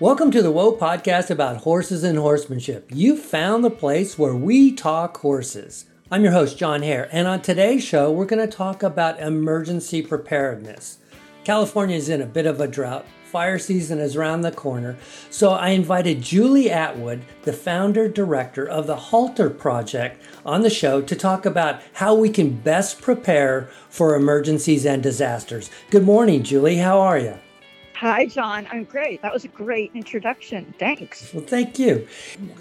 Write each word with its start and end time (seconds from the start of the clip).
Welcome 0.00 0.30
to 0.30 0.42
the 0.42 0.52
Whoa 0.52 0.76
podcast 0.76 1.28
about 1.28 1.56
horses 1.56 2.04
and 2.04 2.16
horsemanship. 2.16 2.88
You 2.94 3.16
found 3.16 3.64
the 3.64 3.70
place 3.70 4.16
where 4.16 4.36
we 4.36 4.70
talk 4.70 5.16
horses. 5.16 5.86
I'm 6.08 6.22
your 6.22 6.30
host, 6.30 6.56
John 6.56 6.82
Hare, 6.82 7.08
and 7.10 7.26
on 7.26 7.42
today's 7.42 7.82
show, 7.82 8.12
we're 8.12 8.24
going 8.24 8.48
to 8.48 8.56
talk 8.56 8.84
about 8.84 9.18
emergency 9.18 10.02
preparedness. 10.02 10.98
California 11.42 11.96
is 11.96 12.08
in 12.08 12.22
a 12.22 12.26
bit 12.26 12.46
of 12.46 12.60
a 12.60 12.68
drought. 12.68 13.06
Fire 13.24 13.58
season 13.58 13.98
is 13.98 14.14
around 14.14 14.42
the 14.42 14.52
corner, 14.52 14.96
so 15.30 15.50
I 15.50 15.70
invited 15.70 16.22
Julie 16.22 16.70
Atwood, 16.70 17.22
the 17.42 17.52
founder 17.52 18.08
director 18.08 18.68
of 18.68 18.86
the 18.86 18.94
Halter 18.94 19.50
Project, 19.50 20.22
on 20.46 20.62
the 20.62 20.70
show 20.70 21.02
to 21.02 21.16
talk 21.16 21.44
about 21.44 21.82
how 21.94 22.14
we 22.14 22.30
can 22.30 22.54
best 22.54 23.02
prepare 23.02 23.68
for 23.90 24.14
emergencies 24.14 24.86
and 24.86 25.02
disasters. 25.02 25.70
Good 25.90 26.04
morning, 26.04 26.44
Julie. 26.44 26.76
How 26.76 27.00
are 27.00 27.18
you? 27.18 27.40
Hi, 27.98 28.26
John. 28.26 28.68
I'm 28.70 28.84
great. 28.84 29.22
That 29.22 29.32
was 29.32 29.44
a 29.44 29.48
great 29.48 29.90
introduction. 29.92 30.72
Thanks. 30.78 31.34
Well, 31.34 31.42
thank 31.42 31.80
you. 31.80 32.06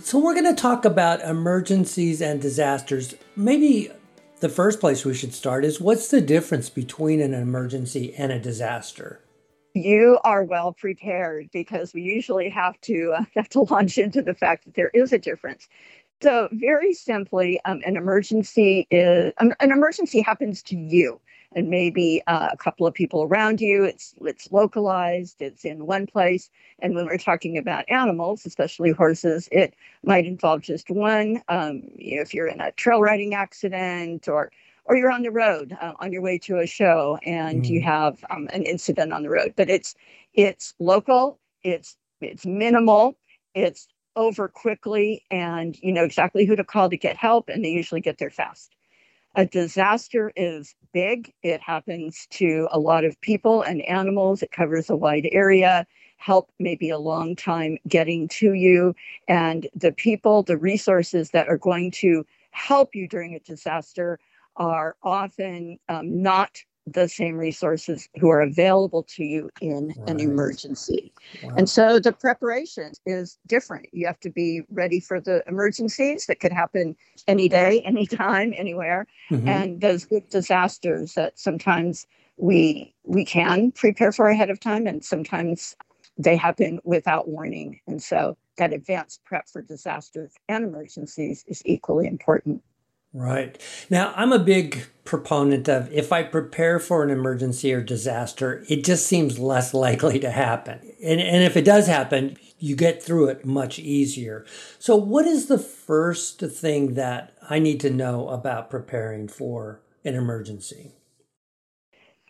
So, 0.01 0.17
we're 0.17 0.33
going 0.33 0.51
to 0.51 0.59
talk 0.59 0.83
about 0.83 1.21
emergencies 1.21 2.23
and 2.23 2.41
disasters. 2.41 3.13
Maybe 3.35 3.91
the 4.39 4.49
first 4.49 4.79
place 4.79 5.05
we 5.05 5.13
should 5.13 5.35
start 5.35 5.63
is 5.63 5.79
what's 5.79 6.07
the 6.07 6.21
difference 6.21 6.71
between 6.71 7.21
an 7.21 7.35
emergency 7.35 8.15
and 8.15 8.31
a 8.31 8.39
disaster? 8.39 9.21
You 9.75 10.17
are 10.23 10.43
well 10.43 10.73
prepared 10.73 11.51
because 11.53 11.93
we 11.93 12.01
usually 12.01 12.49
have 12.49 12.81
to 12.81 13.13
uh, 13.19 13.25
have 13.35 13.49
to 13.49 13.59
launch 13.59 13.99
into 13.99 14.23
the 14.23 14.33
fact 14.33 14.65
that 14.65 14.73
there 14.73 14.89
is 14.95 15.13
a 15.13 15.19
difference. 15.19 15.67
So, 16.23 16.49
very 16.51 16.93
simply, 16.93 17.59
um, 17.63 17.83
an 17.85 17.95
emergency 17.95 18.87
is 18.89 19.33
um, 19.37 19.53
an 19.59 19.71
emergency 19.71 20.21
happens 20.21 20.63
to 20.63 20.75
you 20.75 21.21
and 21.57 21.69
maybe 21.69 22.21
uh, 22.27 22.49
a 22.53 22.55
couple 22.55 22.85
of 22.85 22.93
people 22.93 23.23
around 23.23 23.59
you. 23.59 23.83
It's 23.83 24.13
it's 24.21 24.51
localized. 24.51 25.41
It's 25.41 25.65
in 25.65 25.87
one 25.87 26.05
place. 26.05 26.51
And 26.79 26.93
when 26.93 27.07
we're 27.07 27.17
talking 27.17 27.57
about 27.57 27.89
animals, 27.89 28.45
especially 28.45 28.91
horses, 28.91 29.49
it 29.51 29.73
might 30.03 30.27
involve 30.27 30.61
just 30.61 30.91
one. 30.91 31.41
Um, 31.49 31.81
you 31.95 32.17
know, 32.17 32.21
if 32.21 32.31
you're 32.31 32.47
in 32.47 32.61
a 32.61 32.71
trail 32.73 33.01
riding 33.01 33.33
accident 33.33 34.27
or 34.27 34.51
or 34.85 34.95
you're 34.95 35.11
on 35.11 35.23
the 35.23 35.31
road 35.31 35.75
uh, 35.81 35.93
on 35.99 36.13
your 36.13 36.21
way 36.21 36.37
to 36.37 36.59
a 36.59 36.67
show 36.67 37.17
and 37.25 37.63
mm-hmm. 37.63 37.73
you 37.73 37.81
have 37.81 38.23
um, 38.29 38.47
an 38.53 38.61
incident 38.61 39.11
on 39.11 39.23
the 39.23 39.29
road, 39.29 39.53
but 39.57 39.67
it's 39.67 39.95
it's 40.35 40.75
local. 40.79 41.39
It's 41.63 41.97
it's 42.21 42.45
minimal. 42.45 43.17
It's 43.55 43.87
over 44.15 44.47
quickly, 44.47 45.23
and 45.31 45.75
you 45.81 45.91
know 45.91 46.03
exactly 46.03 46.45
who 46.45 46.55
to 46.55 46.63
call 46.63 46.87
to 46.91 46.97
get 46.97 47.17
help, 47.17 47.49
and 47.49 47.65
they 47.65 47.69
usually 47.69 48.01
get 48.01 48.19
there 48.19 48.29
fast. 48.29 48.76
A 49.37 49.45
disaster 49.45 50.31
is 50.35 50.73
big. 50.93 51.31
It 51.43 51.61
happens 51.61 52.25
to 52.31 52.67
a 52.71 52.79
lot 52.79 53.05
of 53.05 53.21
people 53.21 53.61
and 53.61 53.83
animals. 53.83 54.41
It 54.41 54.51
covers 54.51 54.89
a 54.89 54.95
wide 54.95 55.29
area. 55.31 55.85
Help 56.17 56.49
may 56.57 56.73
be 56.73 56.89
a 56.89 56.97
long 56.97 57.35
time 57.35 57.77
getting 57.87 58.27
to 58.29 58.53
you. 58.53 58.95
And 59.27 59.67
the 59.75 59.91
people, 59.91 60.41
the 60.41 60.57
resources 60.57 61.29
that 61.31 61.49
are 61.49 61.57
going 61.59 61.91
to 61.91 62.25
help 62.49 62.95
you 62.95 63.07
during 63.07 63.35
a 63.35 63.39
disaster 63.39 64.17
are 64.55 64.95
often 65.03 65.77
um, 65.87 66.23
not 66.23 66.57
the 66.87 67.07
same 67.09 67.35
resources 67.35 68.07
who 68.19 68.29
are 68.29 68.41
available 68.41 69.03
to 69.03 69.23
you 69.23 69.49
in 69.61 69.89
right. 69.89 70.09
an 70.09 70.19
emergency. 70.19 71.11
Wow. 71.43 71.55
And 71.57 71.69
so 71.69 71.99
the 71.99 72.13
preparation 72.13 72.93
is 73.05 73.37
different. 73.45 73.87
You 73.91 74.07
have 74.07 74.19
to 74.21 74.29
be 74.29 74.61
ready 74.71 75.01
for 75.01 75.19
the 75.19 75.43
emergencies 75.47 76.25
that 76.27 76.39
could 76.39 76.53
happen 76.53 76.95
any 77.27 77.49
day, 77.49 77.81
anytime, 77.85 78.53
anywhere. 78.55 79.05
Mm-hmm. 79.29 79.47
And 79.47 79.81
those 79.81 80.05
big 80.05 80.29
disasters 80.29 81.13
that 81.15 81.37
sometimes 81.37 82.07
we 82.37 82.93
we 83.03 83.25
can 83.25 83.71
prepare 83.71 84.11
for 84.11 84.29
ahead 84.29 84.49
of 84.49 84.59
time 84.59 84.87
and 84.87 85.03
sometimes 85.03 85.75
they 86.17 86.37
happen 86.37 86.79
without 86.83 87.27
warning. 87.27 87.79
And 87.87 88.01
so 88.01 88.37
that 88.57 88.73
advanced 88.73 89.23
prep 89.25 89.47
for 89.49 89.61
disasters 89.61 90.33
and 90.47 90.63
emergencies 90.63 91.43
is 91.47 91.61
equally 91.65 92.07
important. 92.07 92.63
Right. 93.13 93.59
Now, 93.89 94.13
I'm 94.15 94.33
a 94.33 94.39
big 94.39 94.85
proponent 95.05 95.69
of 95.69 95.91
if 95.91 96.11
I 96.11 96.23
prepare 96.23 96.79
for 96.79 97.03
an 97.03 97.09
emergency 97.09 97.73
or 97.73 97.81
disaster, 97.81 98.63
it 98.69 98.83
just 98.83 99.07
seems 99.07 99.39
less 99.39 99.73
likely 99.73 100.19
to 100.19 100.31
happen. 100.31 100.79
And, 101.03 101.19
and 101.19 101.43
if 101.43 101.55
it 101.57 101.65
does 101.65 101.87
happen, 101.87 102.37
you 102.59 102.75
get 102.75 103.01
through 103.01 103.29
it 103.29 103.45
much 103.45 103.79
easier. 103.79 104.45
So, 104.79 104.95
what 104.95 105.25
is 105.25 105.47
the 105.47 105.59
first 105.59 106.39
thing 106.41 106.95
that 106.95 107.33
I 107.49 107.59
need 107.59 107.79
to 107.81 107.89
know 107.89 108.29
about 108.29 108.69
preparing 108.69 109.27
for 109.27 109.81
an 110.03 110.15
emergency? 110.15 110.93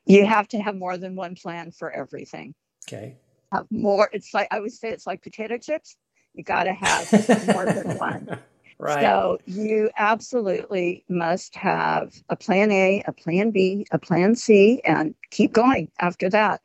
You 0.06 0.26
have 0.26 0.48
to 0.50 0.60
have 0.60 0.76
more 0.76 0.98
than 0.98 1.16
one 1.16 1.36
plan 1.36 1.72
for 1.72 1.92
everything. 1.92 2.54
Okay. 2.88 3.18
Have 3.52 3.68
more. 3.70 4.10
It's 4.14 4.34
like, 4.34 4.48
I 4.52 4.60
would 4.60 4.72
say 4.72 4.90
it's 4.90 5.08
like 5.08 5.22
potato 5.22 5.58
chips. 5.58 5.98
You 6.34 6.44
got 6.44 6.64
to 6.64 6.74
have 6.74 7.48
more 7.48 7.66
than 7.66 7.98
one. 7.98 8.40
Right. 8.80 9.02
So 9.02 9.40
you 9.46 9.90
absolutely 9.98 11.04
must 11.10 11.56
have 11.56 12.14
a 12.30 12.36
plan 12.36 12.72
A, 12.72 13.04
a 13.08 13.12
plan 13.12 13.52
B, 13.52 13.88
a 13.92 13.98
plan 13.98 14.36
C, 14.36 14.82
and 14.86 15.16
keep 15.32 15.52
going 15.54 15.90
after 16.00 16.30
that. 16.30 16.62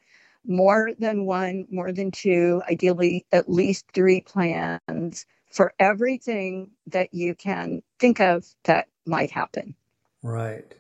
More 0.47 0.91
than 0.99 1.25
one, 1.25 1.67
more 1.71 1.93
than 1.93 2.11
two, 2.11 2.63
ideally 2.69 3.25
at 3.33 3.49
least 3.49 3.87
three 3.95 4.21
plans 4.21 5.25
for 5.51 5.73
everything 5.79 6.71
that 6.89 7.15
you 7.15 7.35
can 7.35 7.83
think 7.99 8.21
of 8.21 8.45
that 8.65 8.89
might 9.07 9.31
happen. 9.31 9.75
Right. 10.23 10.75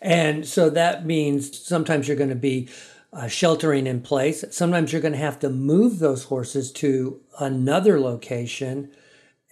And 0.00 0.46
so 0.46 0.70
that 0.70 1.06
means 1.06 1.60
sometimes 1.64 2.08
you're 2.08 2.16
going 2.16 2.30
to 2.30 2.36
be 2.36 2.68
uh, 3.12 3.28
sheltering 3.28 3.86
in 3.86 4.00
place. 4.00 4.44
Sometimes 4.50 4.92
you're 4.92 5.02
going 5.02 5.12
to 5.12 5.18
have 5.18 5.38
to 5.40 5.50
move 5.50 5.98
those 5.98 6.24
horses 6.24 6.72
to 6.72 7.20
another 7.38 8.00
location 8.00 8.90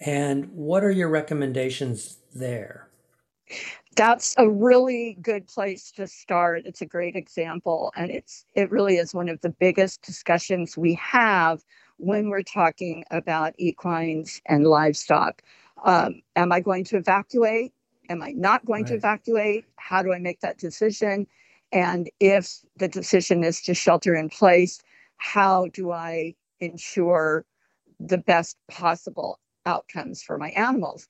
and 0.03 0.49
what 0.51 0.83
are 0.83 0.91
your 0.91 1.07
recommendations 1.07 2.17
there? 2.35 2.89
That's 3.95 4.35
a 4.37 4.49
really 4.49 5.17
good 5.21 5.47
place 5.47 5.91
to 5.91 6.07
start. 6.07 6.63
It's 6.65 6.81
a 6.81 6.85
great 6.85 7.15
example 7.15 7.93
and 7.95 8.11
it's 8.11 8.45
it 8.53 8.69
really 8.69 8.97
is 8.97 9.13
one 9.13 9.29
of 9.29 9.39
the 9.41 9.49
biggest 9.49 10.01
discussions 10.01 10.77
we 10.77 10.95
have 10.95 11.63
when 11.97 12.29
we're 12.29 12.43
talking 12.43 13.05
about 13.11 13.53
equines 13.57 14.41
and 14.45 14.65
livestock. 14.65 15.41
Um, 15.85 16.21
am 16.35 16.51
I 16.51 16.59
going 16.59 16.83
to 16.85 16.97
evacuate? 16.97 17.71
Am 18.09 18.21
I 18.21 18.31
not 18.31 18.65
going 18.65 18.83
right. 18.83 18.89
to 18.89 18.95
evacuate? 18.95 19.65
How 19.77 20.01
do 20.01 20.11
I 20.11 20.19
make 20.19 20.41
that 20.41 20.57
decision? 20.57 21.27
And 21.71 22.09
if 22.19 22.59
the 22.77 22.87
decision 22.87 23.43
is 23.43 23.61
to 23.61 23.73
shelter 23.73 24.15
in 24.15 24.29
place, 24.29 24.81
how 25.17 25.67
do 25.67 25.91
I 25.91 26.35
ensure 26.59 27.45
the 27.99 28.17
best 28.17 28.57
possible 28.69 29.39
outcomes 29.65 30.21
for 30.21 30.37
my 30.37 30.49
animals. 30.49 31.07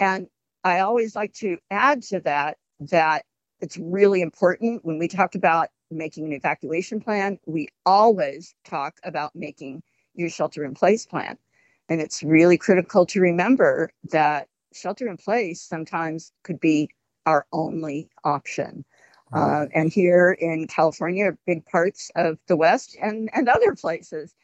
And 0.00 0.28
I 0.64 0.80
always 0.80 1.14
like 1.14 1.32
to 1.34 1.58
add 1.70 2.02
to 2.04 2.20
that 2.20 2.58
that 2.80 3.24
it's 3.60 3.76
really 3.76 4.20
important 4.20 4.84
when 4.84 4.98
we 4.98 5.08
talk 5.08 5.34
about 5.34 5.68
making 5.90 6.26
an 6.26 6.32
evacuation 6.32 7.00
plan, 7.00 7.38
we 7.46 7.68
always 7.86 8.54
talk 8.64 8.98
about 9.04 9.34
making 9.34 9.82
your 10.14 10.28
shelter 10.28 10.64
in 10.64 10.74
place 10.74 11.06
plan. 11.06 11.38
And 11.88 12.00
it's 12.00 12.22
really 12.22 12.58
critical 12.58 13.06
to 13.06 13.20
remember 13.20 13.90
that 14.10 14.48
shelter 14.72 15.06
in 15.08 15.16
place 15.16 15.62
sometimes 15.62 16.32
could 16.42 16.58
be 16.60 16.90
our 17.26 17.46
only 17.52 18.08
option. 18.24 18.84
Uh, 19.32 19.66
and 19.74 19.92
here 19.92 20.32
in 20.38 20.66
California, 20.68 21.36
big 21.44 21.64
parts 21.66 22.10
of 22.14 22.38
the 22.46 22.56
West 22.56 22.96
and, 23.02 23.28
and 23.32 23.48
other 23.48 23.74
places, 23.74 24.34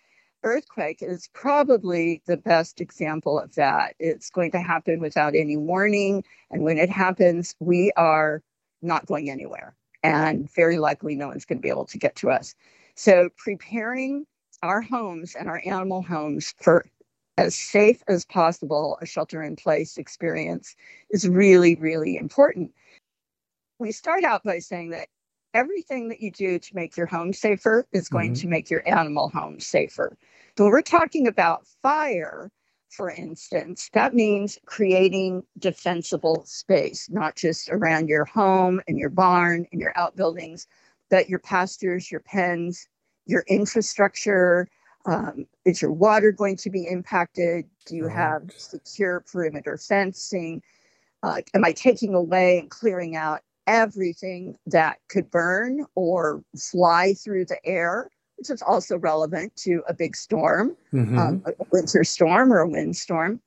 earthquake 0.42 1.02
is 1.02 1.28
probably 1.32 2.22
the 2.26 2.36
best 2.36 2.80
example 2.80 3.38
of 3.38 3.54
that. 3.54 3.94
It's 3.98 4.30
going 4.30 4.52
to 4.52 4.60
happen 4.60 5.00
without 5.00 5.34
any 5.34 5.56
warning. 5.56 6.24
And 6.50 6.62
when 6.62 6.78
it 6.78 6.90
happens, 6.90 7.54
we 7.60 7.92
are 7.96 8.42
not 8.82 9.06
going 9.06 9.30
anywhere. 9.30 9.74
And 10.02 10.50
very 10.52 10.78
likely 10.78 11.14
no 11.14 11.28
one's 11.28 11.44
going 11.44 11.58
to 11.58 11.62
be 11.62 11.68
able 11.68 11.86
to 11.86 11.98
get 11.98 12.16
to 12.16 12.30
us. 12.30 12.54
So 12.94 13.28
preparing 13.36 14.26
our 14.62 14.80
homes 14.80 15.34
and 15.34 15.48
our 15.48 15.62
animal 15.64 16.02
homes 16.02 16.54
for 16.60 16.86
as 17.36 17.54
safe 17.54 18.02
as 18.08 18.26
possible 18.26 18.98
a 19.00 19.06
shelter 19.06 19.42
in 19.42 19.56
place 19.56 19.96
experience 19.96 20.76
is 21.10 21.28
really, 21.28 21.74
really 21.76 22.16
important. 22.16 22.72
We 23.78 23.92
start 23.92 24.24
out 24.24 24.42
by 24.44 24.58
saying 24.58 24.90
that 24.90 25.08
everything 25.54 26.08
that 26.08 26.20
you 26.20 26.30
do 26.30 26.58
to 26.58 26.76
make 26.76 26.96
your 26.96 27.06
home 27.06 27.32
safer 27.32 27.86
is 27.92 28.08
going 28.08 28.32
mm-hmm. 28.32 28.42
to 28.42 28.48
make 28.48 28.70
your 28.70 28.86
animal 28.88 29.28
home 29.30 29.60
safer. 29.60 30.16
So 30.56 30.66
we're 30.66 30.82
talking 30.82 31.26
about 31.26 31.66
fire, 31.82 32.50
for 32.90 33.10
instance, 33.10 33.88
that 33.92 34.14
means 34.14 34.58
creating 34.66 35.42
defensible 35.58 36.42
space, 36.44 37.08
not 37.08 37.36
just 37.36 37.68
around 37.70 38.08
your 38.08 38.24
home 38.24 38.80
and 38.88 38.98
your 38.98 39.10
barn 39.10 39.66
and 39.72 39.80
your 39.80 39.92
outbuildings, 39.96 40.66
but 41.08 41.28
your 41.28 41.38
pastures, 41.38 42.10
your 42.10 42.20
pens, 42.20 42.88
your 43.26 43.44
infrastructure. 43.48 44.68
Um, 45.06 45.46
is 45.64 45.80
your 45.80 45.92
water 45.92 46.30
going 46.30 46.56
to 46.58 46.68
be 46.68 46.86
impacted? 46.86 47.64
Do 47.86 47.96
you 47.96 48.06
have 48.08 48.50
secure 48.58 49.20
perimeter 49.20 49.78
fencing? 49.78 50.62
Uh, 51.22 51.40
am 51.54 51.64
I 51.64 51.72
taking 51.72 52.14
away 52.14 52.58
and 52.58 52.70
clearing 52.70 53.16
out 53.16 53.40
everything 53.70 54.56
that 54.66 54.98
could 55.08 55.30
burn 55.30 55.86
or 55.94 56.42
fly 56.58 57.14
through 57.14 57.44
the 57.44 57.64
air 57.64 58.10
which 58.40 58.48
is 58.48 58.62
also 58.62 58.96
relevant 58.96 59.54
to 59.54 59.82
a 59.86 59.92
big 59.92 60.16
storm, 60.16 60.74
mm-hmm. 60.94 61.18
um, 61.18 61.42
a 61.46 61.52
winter 61.72 62.02
storm 62.02 62.50
or 62.50 62.60
a 62.60 62.68
windstorm. 62.68 63.38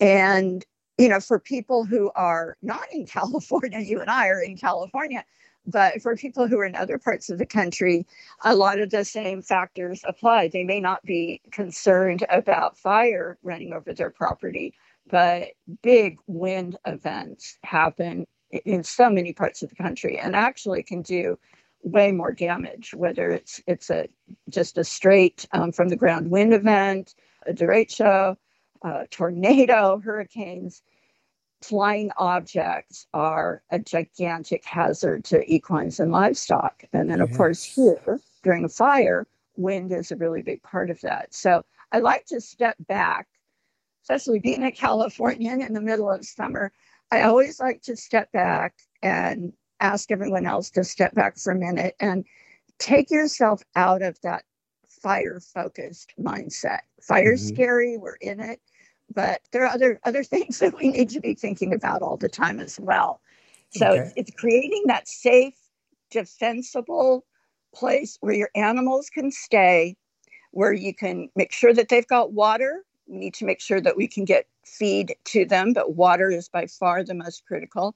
And, 0.00 0.64
you 0.96 1.06
know, 1.10 1.20
for 1.20 1.38
people 1.38 1.84
who 1.84 2.10
are 2.16 2.56
not 2.62 2.84
in 2.90 3.04
California, 3.18 3.80
you 3.80 4.00
and 4.00 4.08
I 4.08 4.28
are 4.28 4.40
in 4.40 4.56
California, 4.56 5.22
but 5.66 6.00
for 6.00 6.16
people 6.16 6.48
who 6.48 6.58
are 6.60 6.64
in 6.64 6.74
other 6.74 6.98
parts 6.98 7.28
of 7.28 7.38
the 7.38 7.44
country, 7.44 8.06
a 8.42 8.56
lot 8.56 8.80
of 8.80 8.88
the 8.88 9.04
same 9.04 9.42
factors 9.42 10.00
apply. 10.04 10.48
They 10.48 10.64
may 10.64 10.80
not 10.80 11.02
be 11.02 11.42
concerned 11.52 12.24
about 12.30 12.78
fire 12.78 13.36
running 13.42 13.74
over 13.74 13.92
their 13.92 14.10
property, 14.10 14.72
but 15.10 15.48
big 15.82 16.16
wind 16.26 16.78
events 16.86 17.58
happen 17.64 18.26
in 18.52 18.82
so 18.84 19.08
many 19.08 19.32
parts 19.32 19.62
of 19.62 19.70
the 19.70 19.76
country 19.76 20.18
and 20.18 20.36
actually 20.36 20.82
can 20.82 21.02
do 21.02 21.38
way 21.84 22.12
more 22.12 22.32
damage 22.32 22.94
whether 22.94 23.30
it's 23.30 23.60
it's 23.66 23.90
a 23.90 24.06
just 24.48 24.78
a 24.78 24.84
straight 24.84 25.46
um, 25.52 25.72
from 25.72 25.88
the 25.88 25.96
ground 25.96 26.30
wind 26.30 26.54
event 26.54 27.14
a 27.46 27.52
derecho 27.52 28.36
uh, 28.84 29.04
tornado 29.10 30.00
hurricanes. 30.04 30.82
Flying 31.60 32.10
objects 32.16 33.06
are 33.14 33.62
a 33.70 33.78
gigantic 33.78 34.64
hazard 34.64 35.24
to 35.26 35.44
equines 35.52 36.00
and 36.00 36.10
livestock. 36.10 36.84
And 36.92 37.08
then 37.08 37.20
of 37.20 37.30
yes. 37.30 37.36
course 37.36 37.62
here 37.62 38.20
during 38.42 38.64
a 38.64 38.68
fire 38.68 39.28
wind 39.56 39.92
is 39.92 40.10
a 40.10 40.16
really 40.16 40.42
big 40.42 40.62
part 40.62 40.90
of 40.90 41.00
that. 41.02 41.32
So 41.34 41.62
i 41.92 41.98
like 41.98 42.24
to 42.26 42.40
step 42.40 42.76
back 42.88 43.28
especially 44.02 44.40
being 44.40 44.64
a 44.64 44.72
californian 44.72 45.62
in 45.62 45.74
the 45.74 45.80
middle 45.80 46.10
of 46.10 46.24
summer 46.24 46.72
I 47.12 47.22
always 47.22 47.60
like 47.60 47.82
to 47.82 47.94
step 47.94 48.32
back 48.32 48.72
and 49.02 49.52
ask 49.80 50.10
everyone 50.10 50.46
else 50.46 50.70
to 50.70 50.82
step 50.82 51.14
back 51.14 51.36
for 51.36 51.52
a 51.52 51.54
minute 51.54 51.94
and 52.00 52.24
take 52.78 53.10
yourself 53.10 53.62
out 53.76 54.00
of 54.00 54.18
that 54.22 54.44
fire 54.88 55.38
focused 55.38 56.14
mindset. 56.18 56.80
Fire's 57.02 57.44
mm-hmm. 57.44 57.54
scary, 57.54 57.96
we're 57.98 58.14
in 58.14 58.40
it, 58.40 58.60
but 59.14 59.42
there 59.52 59.62
are 59.62 59.74
other 59.74 60.00
other 60.04 60.24
things 60.34 60.58
that 60.60 60.74
we 60.78 60.88
need 60.88 61.10
to 61.10 61.20
be 61.20 61.34
thinking 61.34 61.74
about 61.74 62.00
all 62.00 62.16
the 62.16 62.30
time 62.30 62.58
as 62.58 62.80
well. 62.80 63.20
So 63.72 63.88
okay. 63.88 64.00
it's, 64.00 64.12
it's 64.16 64.30
creating 64.30 64.84
that 64.86 65.06
safe, 65.06 65.58
defensible 66.10 67.26
place 67.74 68.16
where 68.22 68.34
your 68.34 68.50
animals 68.54 69.10
can 69.10 69.30
stay, 69.30 69.96
where 70.52 70.72
you 70.72 70.94
can 70.94 71.28
make 71.36 71.52
sure 71.52 71.74
that 71.74 71.90
they've 71.90 72.06
got 72.06 72.32
water. 72.32 72.86
We 73.06 73.18
need 73.18 73.34
to 73.34 73.44
make 73.44 73.60
sure 73.60 73.82
that 73.82 73.98
we 73.98 74.08
can 74.08 74.24
get 74.24 74.46
feed 74.64 75.14
to 75.24 75.44
them, 75.44 75.72
but 75.72 75.96
water 75.96 76.30
is 76.30 76.48
by 76.48 76.66
far 76.66 77.02
the 77.02 77.14
most 77.14 77.44
critical. 77.46 77.94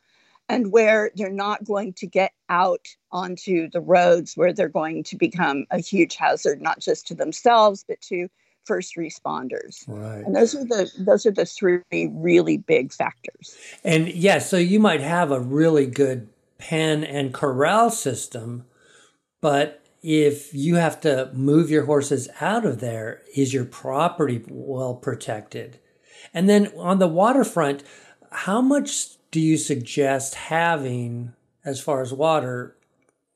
And 0.48 0.70
where 0.70 1.10
they're 1.16 1.28
not 1.28 1.64
going 1.64 1.92
to 1.94 2.06
get 2.06 2.32
out 2.48 2.86
onto 3.10 3.68
the 3.68 3.80
roads 3.80 4.36
where 4.36 4.52
they're 4.52 4.68
going 4.68 5.02
to 5.04 5.16
become 5.16 5.66
a 5.72 5.78
huge 5.78 6.14
hazard, 6.14 6.62
not 6.62 6.78
just 6.78 7.08
to 7.08 7.16
themselves, 7.16 7.84
but 7.88 8.00
to 8.02 8.28
first 8.64 8.96
responders. 8.96 9.84
Right. 9.88 10.24
And 10.24 10.36
those 10.36 10.54
are 10.54 10.64
the 10.64 10.90
those 10.98 11.26
are 11.26 11.32
the 11.32 11.46
three 11.46 11.80
really 11.90 12.58
big 12.58 12.92
factors. 12.92 13.56
And 13.82 14.06
yes, 14.08 14.16
yeah, 14.16 14.38
so 14.38 14.56
you 14.56 14.78
might 14.78 15.00
have 15.00 15.30
a 15.32 15.40
really 15.40 15.86
good 15.86 16.28
pen 16.58 17.04
and 17.04 17.32
corral 17.32 17.90
system, 17.90 18.66
but 19.40 19.82
if 20.02 20.54
you 20.54 20.76
have 20.76 21.00
to 21.00 21.30
move 21.34 21.70
your 21.70 21.84
horses 21.86 22.28
out 22.40 22.64
of 22.64 22.80
there, 22.80 23.22
is 23.34 23.52
your 23.52 23.64
property 23.64 24.44
well 24.48 24.94
protected? 24.94 25.80
And 26.34 26.48
then 26.48 26.68
on 26.76 26.98
the 26.98 27.08
waterfront, 27.08 27.82
how 28.30 28.60
much 28.60 29.16
do 29.30 29.40
you 29.40 29.56
suggest 29.56 30.34
having 30.34 31.32
as 31.64 31.80
far 31.80 32.02
as 32.02 32.12
water? 32.12 32.76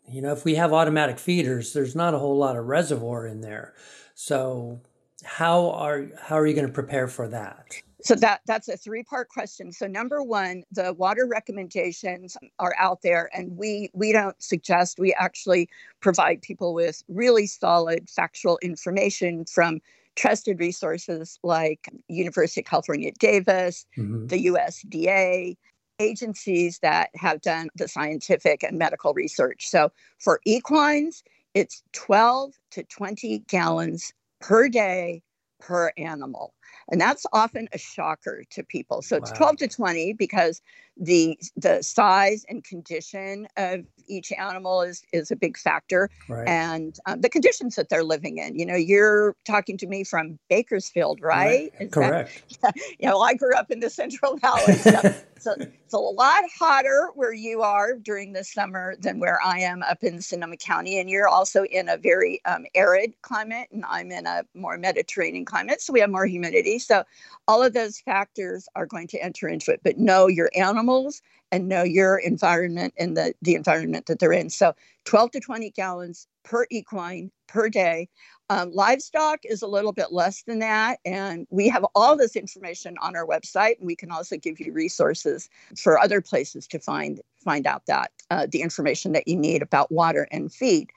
You 0.08 0.22
know, 0.22 0.32
if 0.32 0.44
we 0.44 0.56
have 0.56 0.72
automatic 0.72 1.18
feeders, 1.18 1.72
there's 1.72 1.94
not 1.94 2.14
a 2.14 2.18
whole 2.18 2.36
lot 2.36 2.56
of 2.56 2.66
reservoir 2.66 3.26
in 3.26 3.40
there. 3.40 3.74
So 4.14 4.80
how 5.24 5.70
are 5.70 6.08
how 6.20 6.36
are 6.36 6.46
you 6.46 6.54
going 6.54 6.66
to 6.66 6.72
prepare 6.72 7.06
for 7.06 7.28
that? 7.28 7.66
So 8.02 8.14
that 8.16 8.40
that's 8.46 8.68
a 8.68 8.76
three-part 8.76 9.28
question. 9.28 9.72
So 9.72 9.86
number 9.86 10.22
one, 10.22 10.64
the 10.72 10.94
water 10.94 11.26
recommendations 11.26 12.36
are 12.58 12.74
out 12.78 13.02
there, 13.02 13.28
and 13.34 13.56
we 13.56 13.90
we 13.92 14.12
don't 14.12 14.40
suggest. 14.42 14.98
We 14.98 15.12
actually 15.14 15.68
provide 16.00 16.40
people 16.40 16.72
with 16.72 17.02
really 17.08 17.46
solid 17.46 18.08
factual 18.08 18.58
information 18.62 19.44
from 19.44 19.80
trusted 20.20 20.60
resources 20.60 21.38
like 21.42 21.88
University 22.08 22.60
of 22.60 22.66
California 22.66 23.10
Davis, 23.18 23.86
mm-hmm. 23.96 24.26
the 24.26 24.46
USDA, 24.46 25.56
agencies 25.98 26.78
that 26.80 27.08
have 27.14 27.40
done 27.40 27.70
the 27.76 27.88
scientific 27.88 28.62
and 28.62 28.78
medical 28.78 29.14
research. 29.14 29.66
So 29.66 29.90
for 30.18 30.40
equines, 30.44 31.22
it's 31.54 31.82
12 31.94 32.52
to 32.72 32.82
20 32.84 33.38
gallons 33.48 34.12
per 34.40 34.68
day 34.68 35.22
per 35.58 35.90
animal. 35.96 36.52
And 36.90 37.00
that's 37.00 37.24
often 37.32 37.68
a 37.72 37.78
shocker 37.78 38.44
to 38.50 38.62
people. 38.62 39.00
So 39.00 39.16
it's 39.16 39.30
wow. 39.32 39.54
12 39.54 39.56
to 39.56 39.68
20 39.68 40.12
because 40.14 40.60
the 41.00 41.38
the 41.56 41.82
size 41.82 42.44
and 42.48 42.62
condition 42.62 43.48
of 43.56 43.86
each 44.06 44.30
animal 44.32 44.82
is 44.82 45.02
is 45.14 45.30
a 45.30 45.36
big 45.36 45.56
factor 45.56 46.10
right. 46.28 46.46
and 46.46 46.98
um, 47.06 47.22
the 47.22 47.28
conditions 47.28 47.74
that 47.74 47.88
they're 47.88 48.04
living 48.04 48.36
in 48.36 48.58
you 48.58 48.66
know 48.66 48.76
you're 48.76 49.34
talking 49.46 49.78
to 49.78 49.86
me 49.86 50.04
from 50.04 50.38
bakersfield 50.50 51.18
right, 51.22 51.72
right. 51.80 51.90
correct 51.90 52.58
that, 52.62 52.76
you 52.98 53.08
know 53.08 53.20
i 53.20 53.32
grew 53.32 53.54
up 53.56 53.70
in 53.70 53.80
the 53.80 53.88
central 53.88 54.36
valley 54.36 54.74
so 54.74 55.14
so 55.40 55.54
it's 55.58 55.94
a 55.94 55.98
lot 55.98 56.44
hotter 56.58 57.10
where 57.14 57.32
you 57.32 57.62
are 57.62 57.94
during 57.94 58.32
the 58.32 58.44
summer 58.44 58.94
than 59.00 59.18
where 59.18 59.40
I 59.42 59.60
am 59.60 59.82
up 59.82 60.04
in 60.04 60.20
Sonoma 60.20 60.58
County. 60.58 61.00
And 61.00 61.08
you're 61.08 61.28
also 61.28 61.64
in 61.64 61.88
a 61.88 61.96
very 61.96 62.40
um, 62.44 62.66
arid 62.74 63.14
climate, 63.22 63.68
and 63.72 63.84
I'm 63.88 64.12
in 64.12 64.26
a 64.26 64.44
more 64.54 64.76
Mediterranean 64.76 65.44
climate. 65.44 65.80
So 65.80 65.92
we 65.92 66.00
have 66.00 66.10
more 66.10 66.26
humidity. 66.26 66.78
So 66.78 67.04
all 67.48 67.62
of 67.62 67.72
those 67.72 68.00
factors 68.00 68.68
are 68.76 68.86
going 68.86 69.08
to 69.08 69.22
enter 69.22 69.48
into 69.48 69.72
it. 69.72 69.80
But 69.82 69.98
know 69.98 70.26
your 70.26 70.50
animals 70.90 71.22
and 71.52 71.68
know 71.68 71.82
your 71.82 72.18
environment 72.18 72.94
and 72.98 73.16
the, 73.16 73.34
the 73.42 73.54
environment 73.54 74.06
that 74.06 74.18
they're 74.18 74.32
in. 74.32 74.50
So 74.50 74.74
12 75.04 75.32
to 75.32 75.40
20 75.40 75.70
gallons 75.70 76.26
per 76.44 76.66
equine 76.70 77.30
per 77.48 77.68
day. 77.68 78.08
Um, 78.48 78.72
livestock 78.72 79.40
is 79.44 79.62
a 79.62 79.66
little 79.66 79.92
bit 79.92 80.12
less 80.12 80.42
than 80.42 80.60
that. 80.60 80.98
And 81.04 81.46
we 81.50 81.68
have 81.68 81.84
all 81.94 82.16
this 82.16 82.36
information 82.36 82.96
on 83.00 83.16
our 83.16 83.26
website. 83.26 83.78
And 83.78 83.86
we 83.86 83.96
can 83.96 84.10
also 84.10 84.36
give 84.36 84.60
you 84.60 84.72
resources 84.72 85.48
for 85.76 85.98
other 85.98 86.20
places 86.20 86.66
to 86.68 86.78
find, 86.78 87.20
find 87.44 87.66
out 87.66 87.86
that 87.86 88.10
uh, 88.30 88.46
the 88.50 88.62
information 88.62 89.12
that 89.12 89.26
you 89.26 89.36
need 89.36 89.62
about 89.62 89.90
water 89.90 90.28
and 90.30 90.52
feed. 90.52 90.90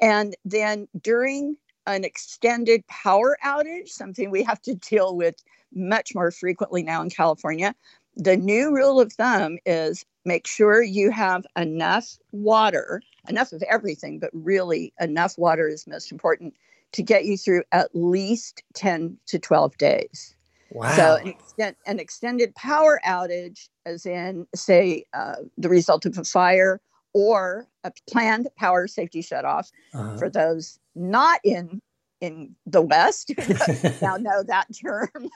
And 0.00 0.34
then 0.44 0.88
during 1.00 1.56
an 1.86 2.04
extended 2.04 2.86
power 2.86 3.36
outage, 3.44 3.88
something 3.88 4.30
we 4.30 4.44
have 4.44 4.62
to 4.62 4.74
deal 4.74 5.16
with 5.16 5.36
much 5.74 6.14
more 6.14 6.30
frequently 6.30 6.82
now 6.82 7.02
in 7.02 7.10
California, 7.10 7.74
the 8.16 8.36
new 8.36 8.74
rule 8.74 9.00
of 9.00 9.12
thumb 9.12 9.58
is 9.66 10.04
make 10.24 10.46
sure 10.46 10.82
you 10.82 11.10
have 11.10 11.46
enough 11.56 12.18
water, 12.32 13.02
enough 13.28 13.52
of 13.52 13.62
everything, 13.62 14.18
but 14.18 14.30
really 14.32 14.92
enough 15.00 15.38
water 15.38 15.68
is 15.68 15.86
most 15.86 16.12
important 16.12 16.54
to 16.92 17.02
get 17.02 17.24
you 17.24 17.36
through 17.36 17.62
at 17.72 17.88
least 17.94 18.62
10 18.74 19.16
to 19.26 19.38
12 19.38 19.76
days. 19.78 20.34
Wow. 20.70 20.90
So 20.94 21.16
an, 21.16 21.28
extent, 21.28 21.76
an 21.86 21.98
extended 21.98 22.54
power 22.54 23.00
outage, 23.06 23.68
as 23.84 24.06
in, 24.06 24.46
say, 24.54 25.04
uh, 25.12 25.36
the 25.58 25.68
result 25.68 26.06
of 26.06 26.16
a 26.18 26.24
fire 26.24 26.80
or 27.12 27.66
a 27.84 27.92
planned 28.08 28.48
power 28.56 28.86
safety 28.86 29.22
shutoff 29.22 29.70
uh-huh. 29.94 30.16
for 30.16 30.30
those 30.30 30.78
not 30.94 31.40
in 31.44 31.80
in 32.20 32.54
the 32.66 32.80
West 32.80 33.32
now 34.02 34.16
know 34.16 34.42
that 34.44 34.66
term. 34.80 35.28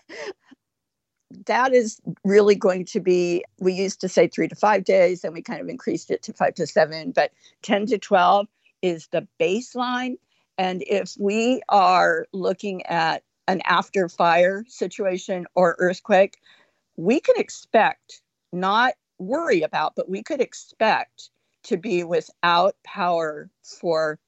That 1.47 1.75
is 1.75 2.01
really 2.25 2.55
going 2.55 2.85
to 2.85 3.01
be 3.01 3.45
we 3.59 3.73
used 3.73 4.01
to 4.01 4.09
say 4.09 4.29
three 4.29 4.49
to 4.49 4.55
five 4.55 4.85
days 4.85 5.25
and 5.25 5.35
we 5.35 5.43
kind 5.43 5.61
of 5.61 5.69
increased 5.69 6.11
it 6.11 6.23
to 6.23 6.33
five 6.33 6.55
to 6.55 6.67
seven 6.67 7.11
but 7.11 7.33
10 7.63 7.87
to 7.87 7.99
12 7.99 8.47
is 8.83 9.09
the 9.09 9.27
baseline 9.41 10.17
and 10.59 10.83
if 10.87 11.15
we 11.19 11.61
are 11.69 12.27
looking 12.33 12.85
at 12.87 13.23
an 13.49 13.61
after 13.65 14.09
fire 14.09 14.65
situation 14.69 15.47
or 15.55 15.77
earthquake, 15.79 16.39
we 16.97 17.21
can 17.21 17.37
expect, 17.39 18.23
not 18.53 18.95
worry 19.19 19.63
about, 19.63 19.95
but 19.97 20.09
we 20.09 20.23
could 20.23 20.41
expect 20.41 21.31
to 21.65 21.77
be 21.77 22.05
without 22.05 22.77
power 22.85 23.51
for 23.63 24.19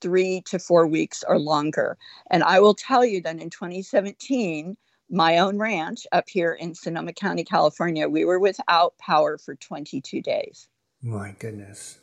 three 0.00 0.42
to 0.46 0.58
four 0.58 0.86
weeks 0.86 1.22
or 1.26 1.38
longer. 1.38 1.96
And 2.30 2.42
I 2.42 2.60
will 2.60 2.74
tell 2.74 3.04
you 3.04 3.20
that 3.22 3.40
in 3.40 3.50
2017, 3.50 4.76
my 5.12 5.38
own 5.38 5.58
ranch 5.58 6.06
up 6.10 6.28
here 6.28 6.54
in 6.54 6.74
Sonoma 6.74 7.12
County, 7.12 7.44
California, 7.44 8.08
we 8.08 8.24
were 8.24 8.38
without 8.40 8.96
power 8.98 9.36
for 9.36 9.54
22 9.54 10.22
days. 10.22 10.68
My 11.02 11.36
goodness. 11.38 11.98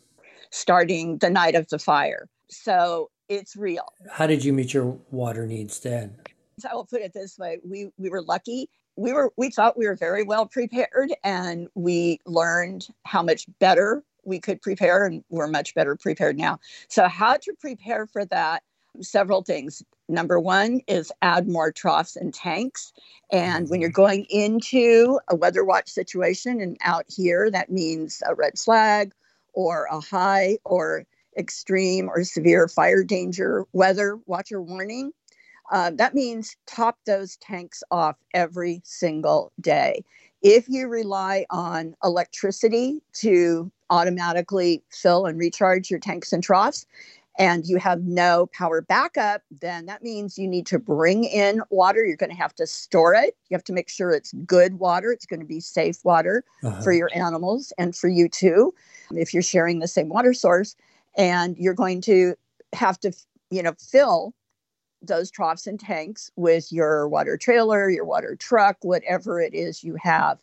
Starting 0.51 1.18
the 1.18 1.30
night 1.30 1.56
of 1.56 1.68
the 1.70 1.80
fire. 1.80 2.30
So 2.50 3.10
it's 3.28 3.56
real. 3.56 3.86
How 4.12 4.28
did 4.28 4.46
you 4.46 4.54
meet 4.54 4.74
your 4.74 4.98
water 5.10 5.48
needs 5.48 5.80
then? 5.80 6.16
So 6.60 6.70
I 6.72 6.75
will 6.75 6.86
put 6.86 7.01
it 7.01 7.13
this 7.13 7.38
way: 7.38 7.60
we 7.63 7.89
we 7.98 8.10
were 8.10 8.22
lucky. 8.22 8.70
We 8.96 9.13
were 9.13 9.32
we 9.38 9.50
thought 9.50 9.78
we 9.78 9.88
were 9.88 9.96
very 9.96 10.24
well 10.24 10.46
prepared, 10.46 11.13
and 11.24 11.68
we 11.75 12.20
learned 12.25 12.88
how 13.06 13.24
much 13.24 13.46
better 13.60 14.04
we 14.25 14.39
could 14.39 14.62
prepare, 14.62 15.06
and 15.06 15.24
we're 15.30 15.48
much 15.48 15.74
better 15.74 15.96
prepared 15.96 16.38
now. 16.38 16.60
So, 16.89 17.08
how 17.08 17.38
to 17.38 17.54
prepare 17.60 18.06
for 18.08 18.25
that? 18.25 18.63
Several 19.01 19.44
things. 19.44 19.84
Number 20.10 20.39
one 20.39 20.82
is 20.88 21.12
add 21.22 21.48
more 21.48 21.72
troughs 21.72 22.16
and 22.16 22.34
tanks. 22.34 22.92
And 23.32 23.70
when 23.70 23.80
you're 23.80 23.92
going 23.92 24.25
into 24.30 25.20
a 25.30 25.36
weather 25.36 25.63
watch 25.63 25.88
situation 25.88 26.60
and 26.62 26.78
out 26.82 27.06
here, 27.08 27.51
that 27.51 27.72
means 27.72 28.24
a 28.25 28.34
red 28.34 28.58
flag 28.58 29.13
or 29.54 29.88
a 29.92 30.00
high 30.00 30.58
or 30.66 31.06
extreme 31.38 32.10
or 32.10 32.24
severe 32.24 32.68
fire 32.68 33.04
danger 33.04 33.66
weather 33.72 34.20
watcher 34.25 34.60
warning. 34.60 35.13
Uh, 35.72 35.92
that 35.94 36.16
means 36.16 36.58
top 36.66 36.98
those 37.06 37.38
tanks 37.38 37.84
off 37.92 38.16
every 38.34 38.82
single 38.84 39.51
day. 39.62 40.04
If 40.42 40.68
you 40.68 40.88
rely 40.88 41.46
on 41.51 41.96
electricity 42.04 43.04
to 43.18 43.72
automatically 43.92 44.82
fill 44.89 45.28
and 45.28 45.38
recharge 45.38 45.92
your 45.92 46.00
tanks 46.00 46.34
and 46.34 46.44
troughs, 46.44 46.88
and 47.39 47.65
you 47.65 47.77
have 47.77 48.03
no 48.03 48.48
power 48.51 48.81
backup, 48.81 49.41
then 49.50 49.86
that 49.86 50.03
means 50.03 50.38
you 50.38 50.48
need 50.48 50.65
to 50.67 50.77
bring 50.77 51.24
in 51.24 51.62
water. 51.69 52.05
You're 52.05 52.17
going 52.17 52.29
to 52.29 52.36
have 52.36 52.53
to 52.55 52.67
store 52.67 53.15
it. 53.15 53.38
You 53.50 53.55
have 53.55 53.63
to 53.63 53.74
make 53.74 53.88
sure 53.89 54.12
it's 54.12 54.34
good 54.46 54.77
water. 54.77 55.13
It's 55.13 55.25
going 55.25 55.39
to 55.39 55.46
be 55.46 55.62
safe 55.62 56.03
water 56.03 56.43
uh-huh. 56.63 56.81
for 56.81 56.91
your 56.91 57.10
animals 57.15 57.72
and 57.77 57.96
for 57.96 58.10
you 58.10 58.27
too, 58.27 58.74
if 59.12 59.34
you're 59.34 59.41
sharing 59.41 59.79
the 59.79 59.88
same 59.88 60.10
water 60.10 60.34
source. 60.34 60.75
And 61.17 61.58
you're 61.58 61.74
going 61.74 62.01
to 62.01 62.36
have 62.74 63.00
to, 63.00 63.13
you 63.50 63.63
know, 63.63 63.74
fill 63.79 64.34
those 65.01 65.31
troughs 65.31 65.65
and 65.65 65.79
tanks 65.79 66.29
with 66.36 66.74
your 66.74 67.08
water 67.08 67.38
trailer, 67.38 67.89
your 67.89 68.05
water 68.05 68.36
truck, 68.36 68.75
whatever 68.81 69.39
it 69.39 69.53
is 69.53 69.81
you 69.81 69.96
have. 70.01 70.39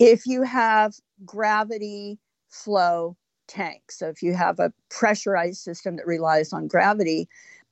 If 0.00 0.26
you 0.26 0.42
have 0.42 0.96
gravity 1.24 2.18
flow 2.48 3.16
tank. 3.46 3.90
So 3.90 4.08
if 4.08 4.22
you 4.22 4.34
have 4.34 4.58
a 4.58 4.72
pressurized 4.90 5.60
system 5.60 5.96
that 5.96 6.06
relies 6.06 6.52
on 6.52 6.66
gravity 6.66 7.28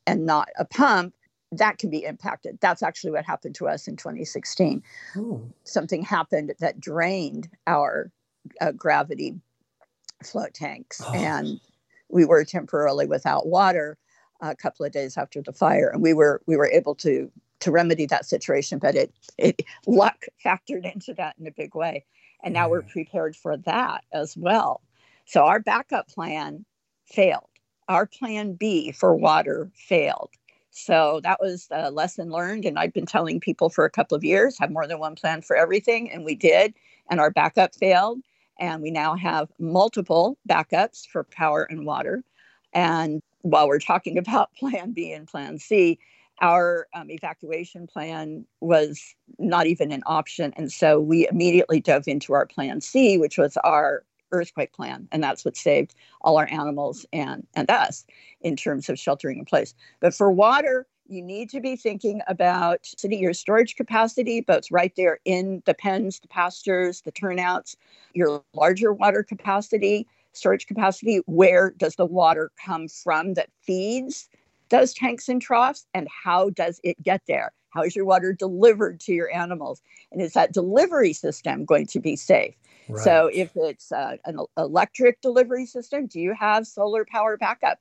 and 0.07 0.26
not 0.26 0.49
a 0.59 0.64
pump, 0.64 1.14
that 1.52 1.79
can 1.79 1.91
be 1.91 2.05
impacted. 2.05 2.59
That's 2.61 2.83
actually 2.83 3.12
what 3.12 3.25
happened 3.25 3.55
to 3.57 3.69
us 3.69 3.87
in 3.87 3.97
2016. 3.97 4.83
Ooh. 5.17 5.52
Something 5.64 6.02
happened 6.02 6.55
that 6.61 6.81
drained 6.81 7.49
our 7.67 8.11
uh, 8.61 8.73
gravity 8.73 9.35
flow 10.25 10.47
tanks, 10.52 11.02
oh. 11.05 11.12
and 11.14 11.61
we 12.09 12.25
were 12.25 12.45
temporarily 12.45 13.07
without 13.07 13.47
water 13.47 13.99
a 14.41 14.57
couple 14.57 14.85
of 14.85 14.93
days 14.93 15.17
after 15.17 15.41
the 15.43 15.52
fire, 15.52 15.91
and 15.91 16.02
we 16.02 16.14
were 16.14 16.43
we 16.47 16.57
were 16.57 16.67
able 16.67 16.95
to 16.97 17.31
to 17.61 17.71
remedy 17.71 18.07
that 18.07 18.26
situation, 18.26 18.79
but 18.79 18.95
it 18.95 19.12
it 19.38 19.62
luck 19.87 20.25
factored 20.45 20.91
into 20.91 21.14
that 21.14 21.37
in 21.38 21.47
a 21.47 21.52
big 21.52 21.75
way, 21.75 22.05
and 22.43 22.55
now 22.55 22.69
we're 22.69 22.83
prepared 22.83 23.37
for 23.37 23.57
that 23.59 24.05
as 24.12 24.37
well. 24.37 24.81
So 25.25 25.45
our 25.45 25.61
backup 25.61 26.09
plan 26.09 26.64
failed. 27.05 27.49
Our 27.88 28.07
plan 28.07 28.55
B 28.55 28.93
for 28.93 29.14
water 29.14 29.71
failed. 29.75 30.31
So 30.71 31.21
that 31.23 31.41
was 31.41 31.69
a 31.71 31.91
lesson 31.91 32.31
learned. 32.31 32.64
And 32.64 32.79
I've 32.79 32.95
been 32.95 33.07
telling 33.07 33.41
people 33.41 33.69
for 33.69 33.85
a 33.85 33.91
couple 33.91 34.17
of 34.17 34.25
years 34.25 34.59
have 34.59 34.71
more 34.71 34.87
than 34.87 34.99
one 34.99 35.14
plan 35.14 35.43
for 35.43 35.55
everything. 35.55 36.11
And 36.11 36.25
we 36.25 36.35
did. 36.35 36.75
And 37.11 37.21
our 37.21 37.31
backup 37.31 37.75
failed. 37.75 38.21
And 38.59 38.83
we 38.83 38.91
now 38.91 39.17
have 39.17 39.50
multiple 39.59 40.38
backups 40.49 41.07
for 41.07 41.25
power 41.25 41.64
and 41.64 41.85
water. 41.85 42.25
And 42.73 43.21
while 43.43 43.69
we're 43.69 43.81
talking 43.81 44.17
about 44.19 44.55
plan 44.55 44.93
B 44.93 45.12
and 45.12 45.29
plan 45.29 45.59
C, 45.59 45.99
our 46.41 46.88
um, 46.95 47.11
evacuation 47.11 47.87
plan 47.87 48.47
was 48.61 49.14
not 49.38 49.67
even 49.67 49.93
an 49.93 50.02
option. 50.07 50.52
And 50.57 50.73
so 50.73 50.99
we 50.99 51.29
immediately 51.29 51.81
dove 51.81 52.09
into 52.09 52.33
our 52.33 52.47
plan 52.47 52.81
C, 52.81 53.19
which 53.19 53.37
was 53.37 53.57
our 53.59 54.05
earthquake 54.33 54.73
plan 54.73 55.09
and 55.12 55.23
that's 55.23 55.45
what 55.45 55.57
saved 55.57 55.95
all 56.23 56.37
our 56.37 56.49
animals 56.51 57.07
and 57.12 57.47
and 57.55 57.71
us 57.71 58.05
in 58.41 58.57
terms 58.57 58.89
of 58.89 58.99
sheltering 58.99 59.39
in 59.39 59.45
place. 59.45 59.75
But 60.01 60.15
for 60.15 60.31
water 60.31 60.87
you 61.07 61.23
need 61.23 61.51
to 61.51 61.61
be 61.61 61.77
thinking 61.77 62.21
about 62.27 62.87
city 62.87 63.17
your 63.17 63.35
storage 63.35 63.77
capacity 63.77 64.41
both 64.41 64.71
right 64.71 64.93
there 64.97 65.19
in 65.25 65.62
the 65.67 65.75
pens 65.75 66.21
the 66.21 66.29
pastures 66.29 67.03
the 67.03 67.11
turnouts 67.11 67.77
your 68.15 68.43
larger 68.55 68.93
water 68.93 69.23
capacity 69.23 70.07
storage 70.33 70.67
capacity. 70.67 71.21
Where 71.27 71.71
does 71.71 71.97
the 71.97 72.07
water 72.07 72.51
come 72.65 72.89
from 72.89 73.35
that 73.35 73.51
feeds 73.61 74.29
those 74.71 74.95
tanks 74.95 75.29
and 75.29 75.41
troughs 75.41 75.87
and 75.95 76.09
how 76.25 76.51
does 76.51 76.81
it 76.83 77.03
get 77.03 77.23
there? 77.29 77.53
How 77.71 77.83
is 77.83 77.97
your 77.97 78.05
water 78.05 78.33
delivered 78.33 79.01
to 79.01 79.12
your 79.12 79.35
animals? 79.35 79.83
And 80.11 80.21
is 80.21 80.33
that 80.33 80.53
delivery 80.53 81.12
system 81.12 81.65
going 81.65 81.87
to 81.87 82.01
be 82.01 82.17
safe 82.17 82.55
so 82.97 83.31
if 83.33 83.53
it's 83.55 83.93
uh, 83.93 84.17
an 84.25 84.39
electric 84.57 85.21
delivery 85.21 85.67
system, 85.67 86.07
do 86.07 86.21
you 86.21 86.35
have 86.35 86.67
solar 86.67 87.05
power 87.05 87.37
backup? 87.37 87.79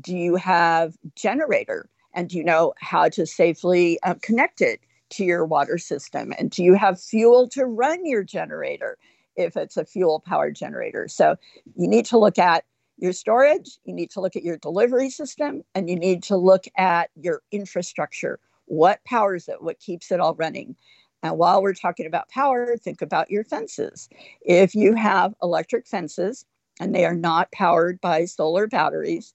Do 0.00 0.16
you 0.16 0.36
have 0.36 0.96
generator? 1.16 1.88
And 2.14 2.28
do 2.28 2.36
you 2.36 2.44
know 2.44 2.74
how 2.78 3.08
to 3.10 3.26
safely 3.26 3.98
uh, 4.02 4.14
connect 4.22 4.60
it 4.60 4.80
to 5.10 5.24
your 5.24 5.44
water 5.44 5.78
system? 5.78 6.32
And 6.38 6.50
do 6.50 6.62
you 6.62 6.74
have 6.74 7.00
fuel 7.00 7.48
to 7.50 7.64
run 7.64 8.04
your 8.06 8.22
generator 8.22 8.98
if 9.36 9.56
it's 9.56 9.76
a 9.76 9.84
fuel 9.84 10.20
powered 10.20 10.54
generator? 10.54 11.08
So 11.08 11.36
you 11.76 11.88
need 11.88 12.06
to 12.06 12.18
look 12.18 12.38
at 12.38 12.64
your 12.98 13.12
storage, 13.12 13.78
you 13.84 13.94
need 13.94 14.10
to 14.10 14.20
look 14.20 14.36
at 14.36 14.44
your 14.44 14.58
delivery 14.58 15.10
system, 15.10 15.62
and 15.74 15.88
you 15.88 15.96
need 15.96 16.22
to 16.24 16.36
look 16.36 16.64
at 16.76 17.10
your 17.16 17.42
infrastructure. 17.50 18.38
What 18.66 19.02
powers 19.04 19.48
it? 19.48 19.60
What 19.62 19.80
keeps 19.80 20.12
it 20.12 20.20
all 20.20 20.34
running? 20.34 20.76
And 21.22 21.38
while 21.38 21.62
we're 21.62 21.74
talking 21.74 22.06
about 22.06 22.28
power, 22.28 22.76
think 22.76 23.02
about 23.02 23.30
your 23.30 23.44
fences. 23.44 24.08
If 24.40 24.74
you 24.74 24.94
have 24.94 25.34
electric 25.42 25.86
fences 25.86 26.44
and 26.80 26.94
they 26.94 27.04
are 27.04 27.14
not 27.14 27.52
powered 27.52 28.00
by 28.00 28.24
solar 28.24 28.66
batteries 28.66 29.34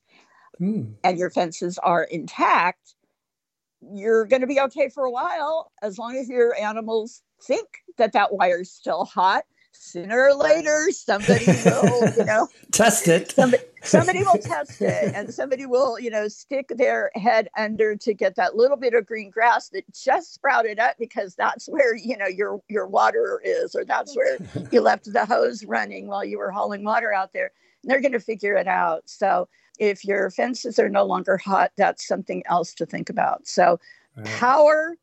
mm. 0.59 0.93
and 1.03 1.17
your 1.17 1.29
fences 1.29 1.77
are 1.77 2.03
intact, 2.03 2.95
you're 3.93 4.25
going 4.25 4.41
to 4.41 4.47
be 4.47 4.59
okay 4.59 4.89
for 4.89 5.05
a 5.05 5.11
while 5.11 5.71
as 5.81 5.97
long 5.97 6.15
as 6.15 6.27
your 6.27 6.55
animals 6.59 7.21
think 7.41 7.67
that 7.97 8.13
that 8.13 8.33
wire 8.33 8.61
is 8.61 8.71
still 8.71 9.05
hot 9.05 9.45
sooner 9.71 10.27
or 10.27 10.33
later 10.33 10.89
somebody 10.91 11.45
will 11.45 12.09
you 12.17 12.25
know. 12.25 12.47
Test 12.71 13.07
it. 13.07 13.31
Somebody, 13.31 13.63
somebody 13.83 14.19
will 14.23 14.37
test 14.37 14.81
it 14.81 15.13
and 15.15 15.33
somebody 15.33 15.65
will 15.65 15.99
you 15.99 16.09
know 16.09 16.27
stick 16.27 16.71
their 16.75 17.11
head 17.15 17.47
under 17.57 17.95
to 17.95 18.13
get 18.13 18.35
that 18.35 18.55
little 18.55 18.77
bit 18.77 18.93
of 18.93 19.05
green 19.05 19.29
grass 19.29 19.69
that 19.69 19.83
just 19.93 20.33
sprouted 20.33 20.79
up 20.79 20.95
because 20.99 21.35
that's 21.35 21.67
where 21.67 21.95
you 21.95 22.17
know 22.17 22.27
your 22.27 22.61
your 22.67 22.87
water 22.87 23.41
is 23.43 23.75
or 23.75 23.85
that's 23.85 24.15
where 24.15 24.37
you 24.71 24.81
left 24.81 25.11
the 25.11 25.25
hose 25.25 25.63
running 25.65 26.07
while 26.07 26.25
you 26.25 26.37
were 26.37 26.51
hauling 26.51 26.83
water 26.83 27.13
out 27.13 27.33
there. 27.33 27.51
And 27.83 27.91
they're 27.91 28.01
going 28.01 28.11
to 28.13 28.19
figure 28.19 28.55
it 28.55 28.67
out. 28.67 29.03
So 29.05 29.47
if 29.79 30.03
your 30.03 30.31
fences 30.31 30.79
are 30.79 30.89
no 30.89 31.05
longer 31.05 31.37
hot 31.37 31.71
that's 31.77 32.07
something 32.07 32.43
else 32.47 32.73
to 32.75 32.85
think 32.85 33.09
about. 33.09 33.47
So 33.47 33.79
right. 34.15 34.25
power 34.25 34.97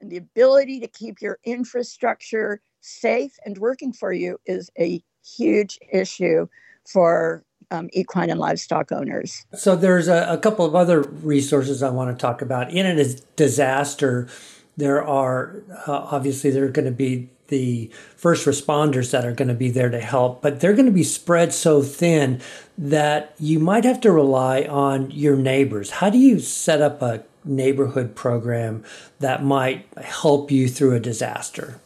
and 0.00 0.10
the 0.10 0.16
ability 0.16 0.80
to 0.80 0.88
keep 0.88 1.20
your 1.20 1.38
infrastructure 1.44 2.60
safe 2.86 3.36
and 3.44 3.58
working 3.58 3.92
for 3.92 4.12
you 4.12 4.38
is 4.46 4.70
a 4.78 5.02
huge 5.24 5.78
issue 5.92 6.46
for 6.86 7.44
um, 7.70 7.88
equine 7.92 8.30
and 8.30 8.38
livestock 8.38 8.92
owners. 8.92 9.44
So 9.54 9.74
there's 9.74 10.06
a, 10.06 10.26
a, 10.28 10.38
couple 10.38 10.64
of 10.64 10.76
other 10.76 11.02
resources 11.02 11.82
I 11.82 11.90
want 11.90 12.16
to 12.16 12.20
talk 12.20 12.40
about. 12.40 12.70
In 12.70 12.86
a 12.86 13.04
disaster, 13.34 14.28
there 14.76 15.04
are 15.04 15.56
uh, 15.86 16.06
obviously 16.10 16.50
there 16.50 16.64
are 16.64 16.70
going 16.70 16.84
to 16.84 16.92
be 16.92 17.28
the 17.48 17.90
first 18.16 18.46
responders 18.46 19.10
that 19.10 19.24
are 19.24 19.32
going 19.32 19.48
to 19.48 19.54
be 19.54 19.70
there 19.70 19.88
to 19.88 20.00
help, 20.00 20.42
but 20.42 20.60
they're 20.60 20.74
going 20.74 20.86
to 20.86 20.92
be 20.92 21.02
spread 21.02 21.52
so 21.52 21.82
thin 21.82 22.40
that 22.78 23.34
you 23.38 23.58
might 23.58 23.84
have 23.84 24.00
to 24.00 24.12
rely 24.12 24.62
on 24.62 25.10
your 25.10 25.36
neighbors. 25.36 25.90
How 25.90 26.10
do 26.10 26.18
you 26.18 26.38
set 26.38 26.80
up 26.80 27.02
a 27.02 27.24
neighborhood 27.44 28.14
program 28.14 28.84
that 29.20 29.44
might 29.44 29.86
help 29.96 30.50
you 30.50 30.68
through 30.68 30.94
a 30.94 31.00
disaster? 31.00 31.80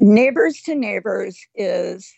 Neighbors 0.00 0.62
to 0.62 0.74
neighbors 0.74 1.38
is 1.54 2.14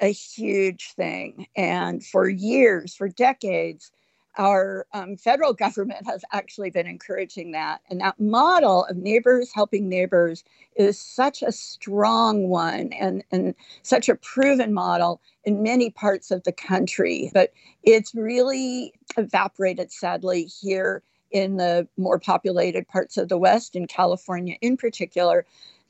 a 0.00 0.12
huge 0.12 0.92
thing. 0.94 1.46
And 1.56 2.04
for 2.04 2.28
years, 2.28 2.94
for 2.94 3.08
decades, 3.08 3.90
our 4.36 4.86
um, 4.92 5.16
federal 5.16 5.52
government 5.64 6.06
has 6.06 6.24
actually 6.32 6.70
been 6.70 6.86
encouraging 6.86 7.52
that. 7.52 7.80
And 7.88 8.00
that 8.00 8.18
model 8.18 8.84
of 8.86 8.96
neighbors 8.96 9.50
helping 9.54 9.88
neighbors 9.88 10.44
is 10.76 10.98
such 10.98 11.42
a 11.42 11.52
strong 11.52 12.48
one 12.48 12.92
and, 12.92 13.22
and 13.30 13.54
such 13.82 14.08
a 14.08 14.16
proven 14.16 14.74
model 14.74 15.20
in 15.44 15.62
many 15.62 15.90
parts 15.90 16.30
of 16.30 16.42
the 16.44 16.52
country. 16.52 17.30
But 17.32 17.52
it's 17.82 18.14
really 18.14 18.92
evaporated, 19.16 19.92
sadly, 19.92 20.44
here 20.44 21.02
in 21.30 21.56
the 21.56 21.86
more 21.96 22.18
populated 22.18 22.86
parts 22.86 23.16
of 23.16 23.28
the 23.28 23.36
West, 23.36 23.74
in 23.74 23.86
California 23.86 24.56
in 24.60 24.76
particular. 24.76 25.44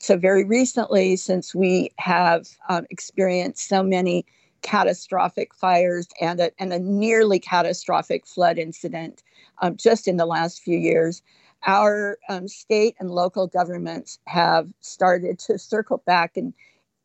So, 0.04 0.18
very 0.18 0.44
recently, 0.44 1.16
since 1.16 1.54
we 1.54 1.88
have 1.96 2.46
um, 2.68 2.84
experienced 2.90 3.66
so 3.66 3.82
many 3.82 4.26
catastrophic 4.60 5.54
fires 5.54 6.06
and 6.20 6.40
a, 6.40 6.50
and 6.58 6.74
a 6.74 6.78
nearly 6.78 7.38
catastrophic 7.38 8.26
flood 8.26 8.58
incident 8.58 9.22
um, 9.62 9.78
just 9.78 10.06
in 10.06 10.18
the 10.18 10.26
last 10.26 10.60
few 10.60 10.76
years, 10.76 11.22
our 11.66 12.18
um, 12.28 12.48
state 12.48 12.96
and 13.00 13.12
local 13.12 13.46
governments 13.46 14.18
have 14.26 14.68
started 14.80 15.38
to 15.38 15.58
circle 15.58 16.02
back 16.04 16.36
and 16.36 16.52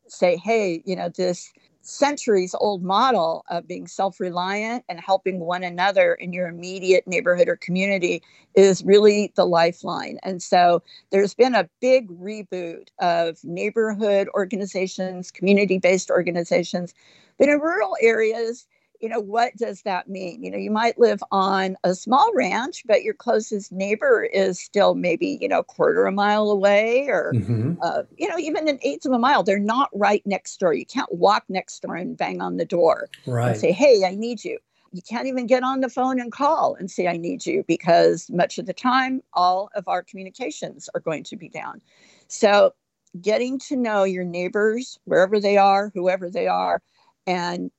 say, 0.06 0.36
hey, 0.36 0.82
you 0.84 0.94
know, 0.94 1.08
this 1.08 1.54
centuries 1.82 2.54
old 2.58 2.82
model 2.82 3.44
of 3.48 3.66
being 3.66 3.86
self 3.86 4.20
reliant 4.20 4.84
and 4.88 5.00
helping 5.00 5.40
one 5.40 5.62
another 5.62 6.14
in 6.14 6.32
your 6.32 6.48
immediate 6.48 7.06
neighborhood 7.06 7.48
or 7.48 7.56
community 7.56 8.22
is 8.54 8.84
really 8.84 9.32
the 9.36 9.46
lifeline. 9.46 10.18
And 10.22 10.42
so 10.42 10.82
there's 11.10 11.34
been 11.34 11.54
a 11.54 11.68
big 11.80 12.08
reboot 12.08 12.88
of 12.98 13.38
neighborhood 13.44 14.28
organizations, 14.34 15.30
community 15.30 15.78
based 15.78 16.10
organizations. 16.10 16.94
But 17.38 17.48
in 17.48 17.60
rural 17.60 17.96
areas, 18.00 18.66
you 19.00 19.08
know, 19.08 19.20
what 19.20 19.56
does 19.56 19.82
that 19.82 20.08
mean? 20.08 20.42
You 20.42 20.50
know, 20.50 20.58
you 20.58 20.70
might 20.70 20.98
live 20.98 21.22
on 21.30 21.76
a 21.84 21.94
small 21.94 22.30
ranch, 22.34 22.82
but 22.86 23.02
your 23.02 23.14
closest 23.14 23.72
neighbor 23.72 24.22
is 24.24 24.60
still 24.60 24.94
maybe, 24.94 25.38
you 25.40 25.48
know, 25.48 25.60
a 25.60 25.64
quarter 25.64 26.04
a 26.04 26.12
mile 26.12 26.50
away 26.50 27.06
or, 27.08 27.32
mm-hmm. 27.34 27.74
uh, 27.82 28.02
you 28.18 28.28
know, 28.28 28.38
even 28.38 28.68
an 28.68 28.78
eighth 28.82 29.06
of 29.06 29.12
a 29.12 29.18
mile. 29.18 29.42
They're 29.42 29.58
not 29.58 29.88
right 29.94 30.22
next 30.26 30.60
door. 30.60 30.74
You 30.74 30.84
can't 30.84 31.12
walk 31.12 31.44
next 31.48 31.80
door 31.80 31.96
and 31.96 32.16
bang 32.16 32.42
on 32.42 32.58
the 32.58 32.66
door 32.66 33.08
right. 33.26 33.52
and 33.52 33.58
say, 33.58 33.72
hey, 33.72 34.04
I 34.06 34.14
need 34.14 34.44
you. 34.44 34.58
You 34.92 35.00
can't 35.08 35.26
even 35.26 35.46
get 35.46 35.62
on 35.62 35.80
the 35.80 35.88
phone 35.88 36.20
and 36.20 36.30
call 36.30 36.74
and 36.74 36.90
say, 36.90 37.06
I 37.06 37.16
need 37.16 37.46
you, 37.46 37.64
because 37.66 38.28
much 38.28 38.58
of 38.58 38.66
the 38.66 38.72
time, 38.72 39.22
all 39.32 39.70
of 39.76 39.86
our 39.86 40.02
communications 40.02 40.90
are 40.94 41.00
going 41.00 41.22
to 41.24 41.36
be 41.36 41.48
down. 41.48 41.80
So, 42.26 42.74
getting 43.20 43.58
to 43.60 43.76
know 43.76 44.04
your 44.04 44.24
neighbors, 44.24 44.98
wherever 45.04 45.38
they 45.38 45.56
are, 45.56 45.90
whoever 45.94 46.28
they 46.28 46.48
are, 46.48 46.82
and 47.26 47.70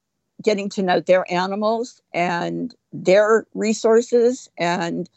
getting 0.42 0.70
to 0.70 0.84
know 0.84 1.00
their 1.00 1.26
animals 1.32 2.02
and 2.14 2.76
their 2.92 3.46
resources 3.54 4.50
and 4.58 5.10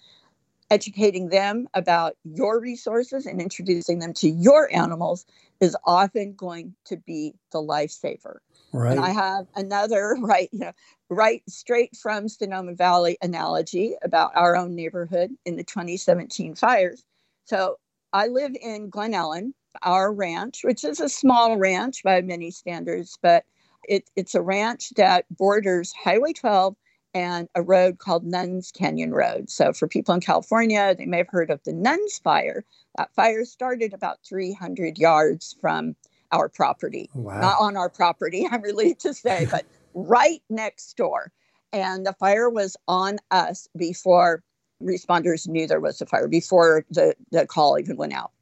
educating 0.71 1.29
them 1.29 1.69
about 1.75 2.17
your 2.25 2.61
resources 2.61 3.27
and 3.27 3.41
introducing 3.41 3.99
them 3.99 4.13
to 4.15 4.29
your 4.29 4.73
animals 4.75 5.27
is 5.61 5.77
often 5.85 6.35
going 6.35 6.75
to 6.85 6.97
be 6.97 7.35
the 7.53 7.59
lifesaver. 7.59 8.39
Right. 8.73 8.93
And 8.93 9.01
I 9.01 9.11
have 9.11 9.47
another 9.55 10.17
right, 10.21 10.49
you 10.53 10.61
know, 10.61 10.73
right 11.09 11.43
straight 11.49 11.97
from 11.97 12.29
Sonoma 12.29 12.75
Valley 12.75 13.17
analogy 13.23 13.95
about 14.03 14.33
our 14.35 14.57
own 14.57 14.75
neighborhood 14.75 15.31
in 15.45 15.57
the 15.57 15.65
2017 15.65 16.55
fires. 16.55 17.05
So 17.45 17.79
I 18.13 18.29
live 18.29 18.57
in 18.61 18.91
Glen 18.91 19.15
Ellen, 19.15 19.55
our 19.83 20.13
ranch, 20.13 20.65
which 20.65 20.85
is 20.85 21.01
a 21.01 21.09
small 21.09 21.57
ranch 21.57 22.03
by 22.03 22.21
many 22.23 22.51
standards, 22.51 23.19
but 23.21 23.45
it, 23.89 24.11
it's 24.17 24.35
a 24.35 24.43
ranch 24.43 24.91
that 24.97 25.27
borders 25.31 25.93
Highway 25.93 26.33
12 26.33 26.77
and 27.15 27.49
a 27.55 27.63
road 27.63 27.99
called 27.99 28.25
Nuns 28.25 28.73
Canyon 28.73 29.13
Road. 29.13 29.49
So, 29.49 29.73
for 29.73 29.87
people 29.87 30.15
in 30.15 30.21
California, 30.21 30.95
they 30.97 31.07
may 31.07 31.19
have 31.19 31.29
heard 31.29 31.51
of 31.51 31.63
the 31.65 31.73
Nuns 31.73 32.19
Fire. 32.19 32.65
That 32.97 33.15
fire 33.15 33.45
started 33.45 33.95
about 33.95 34.19
300 34.29 34.99
yards 34.99 35.57
from 35.61 35.95
our 36.33 36.49
property. 36.49 37.09
Oh, 37.15 37.21
wow. 37.21 37.41
Not 37.41 37.57
on 37.61 37.77
our 37.77 37.89
property, 37.89 38.47
I'm 38.51 38.63
relieved 38.63 39.01
to 39.01 39.15
say, 39.15 39.47
but 39.51 39.65
right 39.95 40.43
next 40.51 40.97
door. 40.97 41.33
And 41.73 42.07
the 42.07 42.13
fire 42.15 42.51
was 42.51 42.77
on 42.87 43.19
us 43.31 43.69
before 43.77 44.43
responders 44.83 45.49
knew 45.49 45.67
there 45.67 45.81
was 45.81 46.01
a 46.01 46.07
fire, 46.07 46.29
before 46.29 46.85
the, 46.91 47.15
the 47.31 47.47
call 47.47 47.79
even 47.79 47.97
went 47.97 48.13
out. 48.13 48.33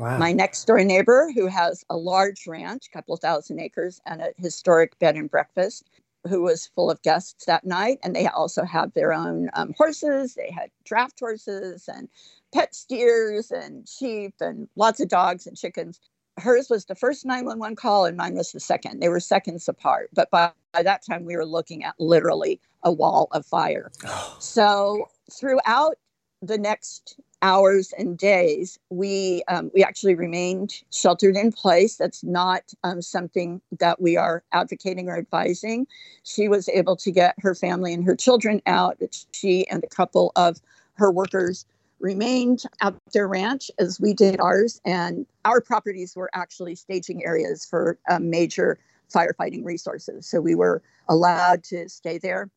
Wow. 0.00 0.16
My 0.16 0.32
next 0.32 0.64
door 0.64 0.82
neighbor, 0.82 1.30
who 1.34 1.46
has 1.46 1.84
a 1.90 1.96
large 1.96 2.46
ranch, 2.46 2.86
a 2.86 2.90
couple 2.90 3.12
of 3.12 3.20
thousand 3.20 3.60
acres, 3.60 4.00
and 4.06 4.22
a 4.22 4.32
historic 4.38 4.98
bed 4.98 5.14
and 5.14 5.30
breakfast, 5.30 5.90
who 6.26 6.40
was 6.40 6.70
full 6.74 6.90
of 6.90 7.02
guests 7.02 7.44
that 7.44 7.66
night. 7.66 7.98
And 8.02 8.16
they 8.16 8.26
also 8.26 8.64
have 8.64 8.94
their 8.94 9.12
own 9.12 9.50
um, 9.52 9.74
horses. 9.76 10.34
They 10.34 10.50
had 10.50 10.70
draft 10.84 11.20
horses 11.20 11.86
and 11.86 12.08
pet 12.54 12.74
steers 12.74 13.50
and 13.50 13.86
sheep 13.86 14.34
and 14.40 14.68
lots 14.74 15.00
of 15.00 15.08
dogs 15.08 15.46
and 15.46 15.54
chickens. 15.54 16.00
Hers 16.38 16.70
was 16.70 16.86
the 16.86 16.94
first 16.94 17.26
911 17.26 17.76
call, 17.76 18.06
and 18.06 18.16
mine 18.16 18.34
was 18.34 18.52
the 18.52 18.60
second. 18.60 19.00
They 19.00 19.10
were 19.10 19.20
seconds 19.20 19.68
apart. 19.68 20.08
But 20.14 20.30
by, 20.30 20.52
by 20.72 20.82
that 20.82 21.04
time, 21.04 21.26
we 21.26 21.36
were 21.36 21.44
looking 21.44 21.84
at 21.84 21.94
literally 21.98 22.58
a 22.84 22.90
wall 22.90 23.28
of 23.32 23.44
fire. 23.44 23.92
so 24.38 25.10
throughout 25.30 25.96
the 26.40 26.56
next 26.56 27.20
hours 27.42 27.92
and 27.96 28.18
days, 28.18 28.78
we 28.90 29.42
um, 29.48 29.70
we 29.74 29.82
actually 29.82 30.14
remained 30.14 30.82
sheltered 30.90 31.36
in 31.36 31.52
place. 31.52 31.96
That's 31.96 32.22
not 32.22 32.62
um, 32.84 33.02
something 33.02 33.60
that 33.78 34.00
we 34.00 34.16
are 34.16 34.42
advocating 34.52 35.08
or 35.08 35.16
advising. 35.16 35.86
She 36.22 36.48
was 36.48 36.68
able 36.68 36.96
to 36.96 37.10
get 37.10 37.34
her 37.38 37.54
family 37.54 37.94
and 37.94 38.04
her 38.04 38.16
children 38.16 38.60
out. 38.66 38.98
She 39.32 39.66
and 39.68 39.82
a 39.82 39.88
couple 39.88 40.32
of 40.36 40.60
her 40.94 41.10
workers 41.10 41.64
remained 41.98 42.62
at 42.80 42.94
their 43.12 43.28
ranch 43.28 43.70
as 43.78 44.00
we 44.00 44.14
did 44.14 44.40
ours, 44.40 44.80
and 44.84 45.26
our 45.44 45.60
properties 45.60 46.16
were 46.16 46.30
actually 46.34 46.74
staging 46.74 47.24
areas 47.24 47.64
for 47.64 47.98
um, 48.08 48.30
major 48.30 48.78
firefighting 49.14 49.64
resources. 49.64 50.26
So 50.26 50.40
we 50.40 50.54
were 50.54 50.82
allowed 51.08 51.64
to 51.64 51.88
stay 51.88 52.18
there 52.18 52.48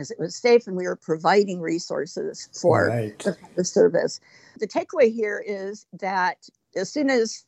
as 0.00 0.10
it 0.10 0.18
was 0.18 0.34
safe 0.34 0.66
and 0.66 0.76
we 0.76 0.86
were 0.86 0.96
providing 0.96 1.60
resources 1.60 2.48
for 2.52 2.88
right. 2.88 3.18
the, 3.20 3.36
the 3.56 3.64
service. 3.64 4.18
The 4.58 4.66
takeaway 4.66 5.12
here 5.12 5.44
is 5.46 5.86
that 5.92 6.48
as 6.74 6.90
soon 6.90 7.10
as 7.10 7.44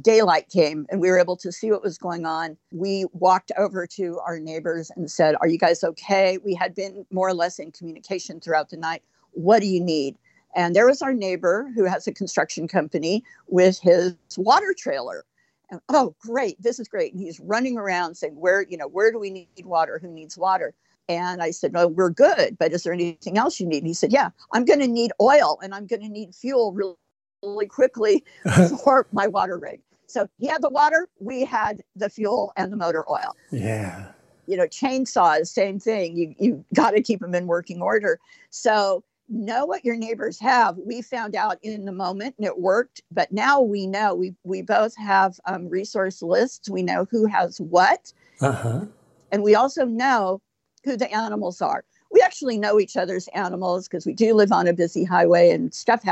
daylight 0.00 0.48
came 0.48 0.86
and 0.90 1.00
we 1.00 1.10
were 1.10 1.18
able 1.18 1.36
to 1.36 1.52
see 1.52 1.70
what 1.70 1.82
was 1.82 1.98
going 1.98 2.26
on, 2.26 2.56
we 2.72 3.04
walked 3.12 3.52
over 3.56 3.86
to 3.86 4.18
our 4.26 4.40
neighbors 4.40 4.90
and 4.96 5.10
said, 5.10 5.36
Are 5.40 5.46
you 5.46 5.58
guys 5.58 5.84
okay? 5.84 6.38
We 6.44 6.54
had 6.54 6.74
been 6.74 7.06
more 7.12 7.28
or 7.28 7.34
less 7.34 7.58
in 7.58 7.70
communication 7.70 8.40
throughout 8.40 8.70
the 8.70 8.76
night. 8.76 9.02
What 9.32 9.60
do 9.60 9.66
you 9.66 9.80
need? 9.80 10.16
And 10.56 10.74
there 10.74 10.86
was 10.86 11.02
our 11.02 11.12
neighbor 11.12 11.70
who 11.74 11.84
has 11.84 12.06
a 12.06 12.12
construction 12.12 12.66
company 12.66 13.22
with 13.46 13.78
his 13.78 14.16
water 14.36 14.74
trailer. 14.76 15.24
And 15.70 15.80
oh, 15.90 16.14
great, 16.18 16.60
this 16.60 16.80
is 16.80 16.88
great. 16.88 17.12
And 17.12 17.20
he's 17.20 17.38
running 17.38 17.76
around 17.76 18.16
saying, 18.16 18.34
Where, 18.34 18.62
you 18.62 18.76
know, 18.76 18.88
where 18.88 19.12
do 19.12 19.18
we 19.18 19.30
need 19.30 19.48
water? 19.64 19.98
Who 20.00 20.08
needs 20.08 20.36
water? 20.36 20.74
And 21.08 21.42
I 21.42 21.50
said, 21.50 21.72
No, 21.72 21.88
we're 21.88 22.10
good, 22.10 22.56
but 22.58 22.72
is 22.72 22.82
there 22.82 22.92
anything 22.92 23.38
else 23.38 23.58
you 23.58 23.66
need? 23.66 23.78
And 23.78 23.86
he 23.86 23.94
said, 23.94 24.12
Yeah, 24.12 24.30
I'm 24.52 24.64
going 24.64 24.80
to 24.80 24.88
need 24.88 25.12
oil 25.20 25.58
and 25.62 25.74
I'm 25.74 25.86
going 25.86 26.02
to 26.02 26.08
need 26.08 26.34
fuel 26.34 26.72
really, 26.72 26.94
really 27.42 27.66
quickly 27.66 28.24
for 28.84 29.06
my 29.12 29.26
water 29.26 29.58
rig. 29.58 29.80
So 30.06 30.28
he 30.38 30.46
had 30.46 30.62
the 30.62 30.70
water, 30.70 31.08
we 31.20 31.44
had 31.44 31.82
the 31.94 32.08
fuel 32.08 32.52
and 32.56 32.72
the 32.72 32.76
motor 32.76 33.04
oil. 33.10 33.36
Yeah. 33.50 34.06
You 34.46 34.56
know, 34.56 34.66
chainsaws, 34.66 35.48
same 35.48 35.78
thing. 35.78 36.16
You 36.16 36.34
you 36.38 36.64
got 36.74 36.92
to 36.92 37.02
keep 37.02 37.20
them 37.20 37.34
in 37.34 37.46
working 37.46 37.82
order. 37.82 38.18
So 38.50 39.04
know 39.28 39.66
what 39.66 39.84
your 39.84 39.96
neighbors 39.96 40.40
have. 40.40 40.76
We 40.78 41.02
found 41.02 41.36
out 41.36 41.58
in 41.62 41.84
the 41.84 41.92
moment 41.92 42.34
and 42.38 42.46
it 42.46 42.58
worked, 42.58 43.02
but 43.10 43.30
now 43.30 43.60
we 43.60 43.86
know 43.86 44.14
we 44.14 44.34
we 44.44 44.62
both 44.62 44.96
have 44.96 45.38
um, 45.44 45.68
resource 45.68 46.22
lists. 46.22 46.70
We 46.70 46.82
know 46.82 47.06
who 47.10 47.26
has 47.26 47.60
what, 47.60 48.12
uh-huh. 48.40 48.86
and 49.30 49.42
we 49.42 49.54
also 49.54 49.84
know 49.84 50.40
who 50.84 50.96
the 50.96 51.12
animals 51.12 51.60
are. 51.60 51.84
We 52.10 52.20
actually 52.20 52.58
know 52.58 52.80
each 52.80 52.96
other's 52.96 53.28
animals 53.28 53.88
because 53.88 54.06
we 54.06 54.14
do 54.14 54.34
live 54.34 54.52
on 54.52 54.66
a 54.66 54.72
busy 54.72 55.04
highway 55.04 55.50
and 55.50 55.72
stuff 55.74 56.02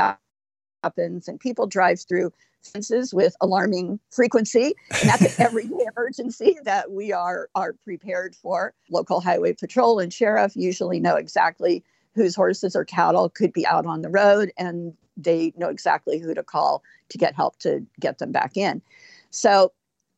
happens 0.83 1.27
and 1.27 1.39
people 1.39 1.67
drive 1.67 1.99
through 1.99 2.31
fences 2.61 3.13
with 3.13 3.35
alarming 3.41 3.99
frequency. 4.11 4.75
And 5.01 5.09
that's 5.09 5.39
an 5.39 5.45
everyday 5.45 5.85
emergency 5.95 6.57
that 6.63 6.91
we 6.91 7.11
are, 7.11 7.49
are 7.55 7.73
prepared 7.83 8.35
for. 8.35 8.73
Local 8.89 9.21
highway 9.21 9.53
patrol 9.53 9.99
and 9.99 10.13
sheriff 10.13 10.55
usually 10.55 10.99
know 10.99 11.15
exactly 11.15 11.83
whose 12.13 12.35
horses 12.35 12.75
or 12.75 12.83
cattle 12.83 13.29
could 13.29 13.53
be 13.53 13.65
out 13.65 13.85
on 13.85 14.01
the 14.01 14.09
road 14.09 14.51
and 14.57 14.93
they 15.15 15.53
know 15.57 15.69
exactly 15.69 16.19
who 16.19 16.33
to 16.33 16.43
call 16.43 16.83
to 17.09 17.17
get 17.17 17.35
help 17.35 17.57
to 17.59 17.85
get 17.99 18.19
them 18.19 18.31
back 18.31 18.57
in. 18.57 18.81
So 19.29 19.71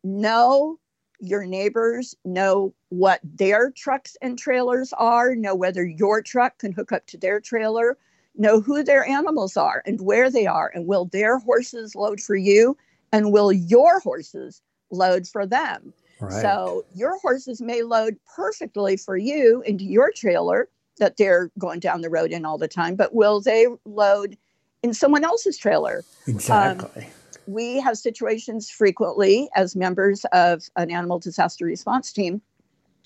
know 0.04 0.80
your 1.20 1.46
neighbors, 1.46 2.16
know 2.24 2.74
what 2.90 3.20
their 3.24 3.72
trucks 3.72 4.18
and 4.22 4.38
trailers 4.38 4.94
are, 4.94 5.36
know 5.36 5.56
whether 5.56 5.86
your 5.86 6.22
truck 6.22 6.58
can 6.58 6.72
hook 6.72 6.92
up 6.92 7.06
to 7.08 7.18
their 7.18 7.40
trailer, 7.40 7.98
know 8.36 8.60
who 8.60 8.84
their 8.84 9.06
animals 9.06 9.56
are 9.58 9.82
and 9.86 10.02
where 10.02 10.30
they 10.30 10.48
are, 10.48 10.72
and 10.74 10.88
will 10.88 11.06
their 11.06 11.38
horses 11.38 11.96
load 11.96 12.20
for 12.20 12.36
you, 12.36 12.76
and 13.12 13.32
will 13.32 13.52
your 13.52 14.00
horses 14.00 14.62
load 14.92 15.28
for 15.28 15.46
them. 15.46 15.94
Right. 16.20 16.42
So 16.42 16.86
your 16.96 17.18
horses 17.20 17.62
may 17.62 17.84
load 17.84 18.18
perfectly 18.36 18.98
for 18.98 19.18
you 19.18 19.64
into 19.66 19.86
your 19.86 20.12
trailer 20.12 20.68
that 20.98 21.18
they're 21.18 21.50
going 21.58 21.80
down 21.80 22.02
the 22.02 22.10
road 22.10 22.32
in 22.32 22.46
all 22.46 22.58
the 22.58 22.68
time, 22.68 22.96
but 22.96 23.14
will 23.14 23.40
they 23.40 23.68
load 23.86 24.38
in 24.84 24.94
someone 24.94 25.24
else's 25.24 25.58
trailer? 25.58 26.04
Exactly. 26.28 27.04
Um, 27.04 27.12
we 27.48 27.80
have 27.80 27.98
situations 27.98 28.70
frequently 28.70 29.50
as 29.56 29.76
members 29.76 30.26
of 30.34 30.70
an 30.76 30.92
animal 30.92 31.20
disaster 31.20 31.66
response 31.66 32.12
team 32.12 32.42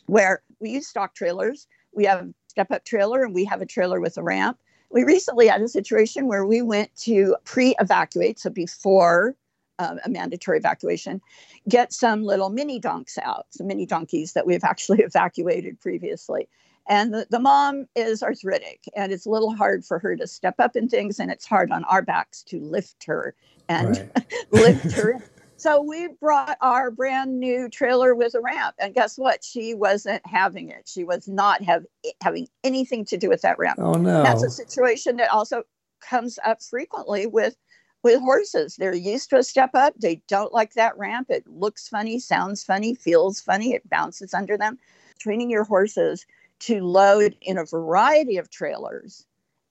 where 0.08 0.42
we 0.60 0.72
use 0.72 0.88
stock 0.88 1.16
trailers. 1.16 1.68
We 1.94 2.06
have 2.06 2.22
a 2.22 2.34
step 2.48 2.72
up 2.72 2.86
trailer 2.86 3.24
and 3.24 3.34
we 3.34 3.46
have 3.46 3.62
a 3.62 3.66
trailer 3.66 4.00
with 4.00 4.18
a 4.18 4.24
ramp. 4.24 4.60
We 4.90 5.04
recently 5.04 5.48
had 5.48 5.62
a 5.62 5.68
situation 5.68 6.28
where 6.28 6.46
we 6.46 6.62
went 6.62 6.96
to 6.98 7.36
pre 7.46 7.76
evacuate, 7.80 8.40
so 8.40 8.50
before 8.50 9.36
um, 9.80 10.00
a 10.06 10.10
mandatory 10.10 10.60
evacuation, 10.60 11.20
get 11.68 11.92
some 11.92 12.24
little 12.24 12.50
mini 12.50 12.80
donks 12.80 13.18
out, 13.18 13.48
some 13.50 13.68
mini 13.68 13.86
donkeys 13.86 14.34
that 14.34 14.46
we've 14.46 14.64
actually 14.74 15.00
evacuated 15.00 15.80
previously. 15.80 16.48
And 16.88 17.14
the, 17.14 17.26
the 17.30 17.40
mom 17.40 17.88
is 17.96 18.22
arthritic, 18.22 18.82
and 18.96 19.12
it's 19.14 19.26
a 19.26 19.30
little 19.30 19.56
hard 19.56 19.86
for 19.86 20.00
her 20.00 20.18
to 20.18 20.28
step 20.28 20.56
up 20.60 20.76
in 20.76 20.90
things, 20.90 21.20
and 21.20 21.32
it's 21.32 21.46
hard 21.46 21.72
on 21.72 21.86
our 21.86 22.02
backs 22.02 22.44
to 22.44 22.60
lift 22.60 23.06
her 23.06 23.36
and 23.70 23.98
right. 23.98 24.26
lift 24.52 24.92
her. 24.92 25.24
So 25.64 25.82
we 25.82 26.10
brought 26.20 26.58
our 26.60 26.92
brand 26.92 27.40
new 27.40 27.70
trailer 27.70 28.14
with 28.14 28.36
a 28.36 28.42
ramp, 28.42 28.76
and 28.80 28.94
guess 28.94 29.18
what? 29.18 29.46
She 29.46 29.74
wasn't 29.74 30.22
having 30.26 30.68
it. 30.68 30.90
She 30.90 31.06
was 31.06 31.26
not 31.26 31.62
have 31.62 31.86
having 32.22 32.50
anything 32.66 33.06
to 33.06 33.16
do 33.16 33.30
with 33.30 33.44
that 33.44 33.58
ramp. 33.58 33.80
Oh 33.82 33.94
no! 33.94 34.24
That's 34.24 34.44
a 34.44 34.50
situation 34.50 35.16
that 35.18 35.32
also 35.32 35.64
comes 36.02 36.38
up 36.44 36.62
frequently 36.62 37.28
with 37.28 37.56
with 38.04 38.20
horses. 38.20 38.76
They're 38.76 38.94
used 38.94 39.30
to 39.30 39.38
a 39.38 39.44
step 39.44 39.70
up. 39.74 39.94
They 39.98 40.22
don't 40.28 40.52
like 40.52 40.74
that 40.74 40.98
ramp. 40.98 41.28
It 41.30 41.48
looks 41.48 41.88
funny, 41.88 42.20
sounds 42.20 42.62
funny, 42.62 42.94
feels 42.94 43.40
funny. 43.40 43.74
It 43.74 43.90
bounces 43.90 44.34
under 44.34 44.58
them. 44.58 44.78
Training 45.18 45.50
your 45.50 45.64
horses 45.64 46.26
to 46.60 46.82
load 46.82 47.38
in 47.42 47.58
a 47.58 47.64
variety 47.64 48.36
of 48.36 48.50
trailers 48.50 49.26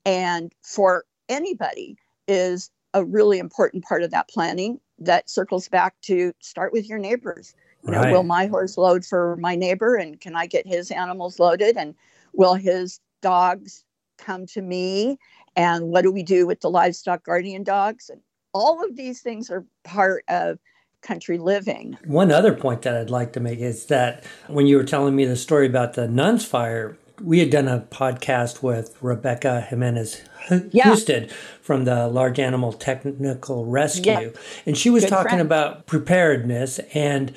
and 0.07 0.55
for 0.63 1.05
anybody 1.29 1.99
is 2.29 2.71
a 2.95 3.05
really 3.05 3.39
important 3.39 3.85
part 3.85 4.03
of 4.03 4.11
that 4.11 4.31
planning 4.31 4.81
that 4.99 5.29
circles 5.29 5.69
back 5.69 5.95
to 6.03 6.33
start 6.41 6.73
with 6.73 6.89
your 6.89 6.99
neighbors. 6.99 7.55
You 7.85 7.93
know, 7.93 8.13
will 8.13 8.23
my 8.23 8.47
horse 8.47 8.79
load 8.79 9.05
for 9.05 9.37
my 9.37 9.57
neighbor 9.57 9.97
and 9.97 10.21
can 10.21 10.37
I 10.37 10.47
get 10.47 10.67
his 10.67 10.91
animals 10.91 11.41
loaded? 11.41 11.77
And 11.77 11.95
will 12.33 12.55
his 12.55 13.01
dogs 13.21 13.85
come 14.19 14.47
to 14.47 14.63
me? 14.63 15.19
And 15.57 15.89
what 15.89 16.03
do 16.03 16.13
we 16.13 16.23
do 16.23 16.47
with 16.47 16.61
the 16.61 16.71
livestock 16.71 17.25
guardian 17.25 17.65
dogs? 17.65 18.09
And 18.09 18.21
all 18.55 18.85
of 18.85 18.97
these 18.97 19.21
things 19.21 19.51
are 19.51 19.65
part 19.83 20.25
of 20.29 20.59
country 21.03 21.39
living. 21.39 21.99
One 22.05 22.31
other 22.31 22.55
point 22.55 22.83
that 22.83 22.97
I'd 22.97 23.11
like 23.11 23.33
to 23.33 23.41
make 23.41 23.59
is 23.59 23.87
that 23.87 24.25
when 24.47 24.67
you 24.67 24.77
were 24.77 24.85
telling 24.85 25.17
me 25.17 25.25
the 25.25 25.37
story 25.37 25.67
about 25.67 25.95
the 25.95 26.07
Nuns 26.07 26.45
fire, 26.45 26.97
we 27.23 27.39
had 27.39 27.51
done 27.51 27.69
a 27.69 27.81
podcast 27.91 28.63
with 28.63 28.97
Rebecca 29.01 29.61
Gimenez 29.69 30.23
Husted 30.49 31.27
yeah. 31.27 31.33
from 31.61 31.85
the 31.85 32.09
Large 32.09 32.41
Animal 32.41 32.73
Technical 32.73 33.65
Rescue. 33.65 34.13
Yeah. 34.13 34.29
And 34.67 34.77
she 34.77 34.91
was 34.91 35.05
Good 35.05 35.11
talking 35.11 35.29
friend. 35.31 35.41
about 35.43 35.87
preparedness 35.87 36.81
and 36.95 37.35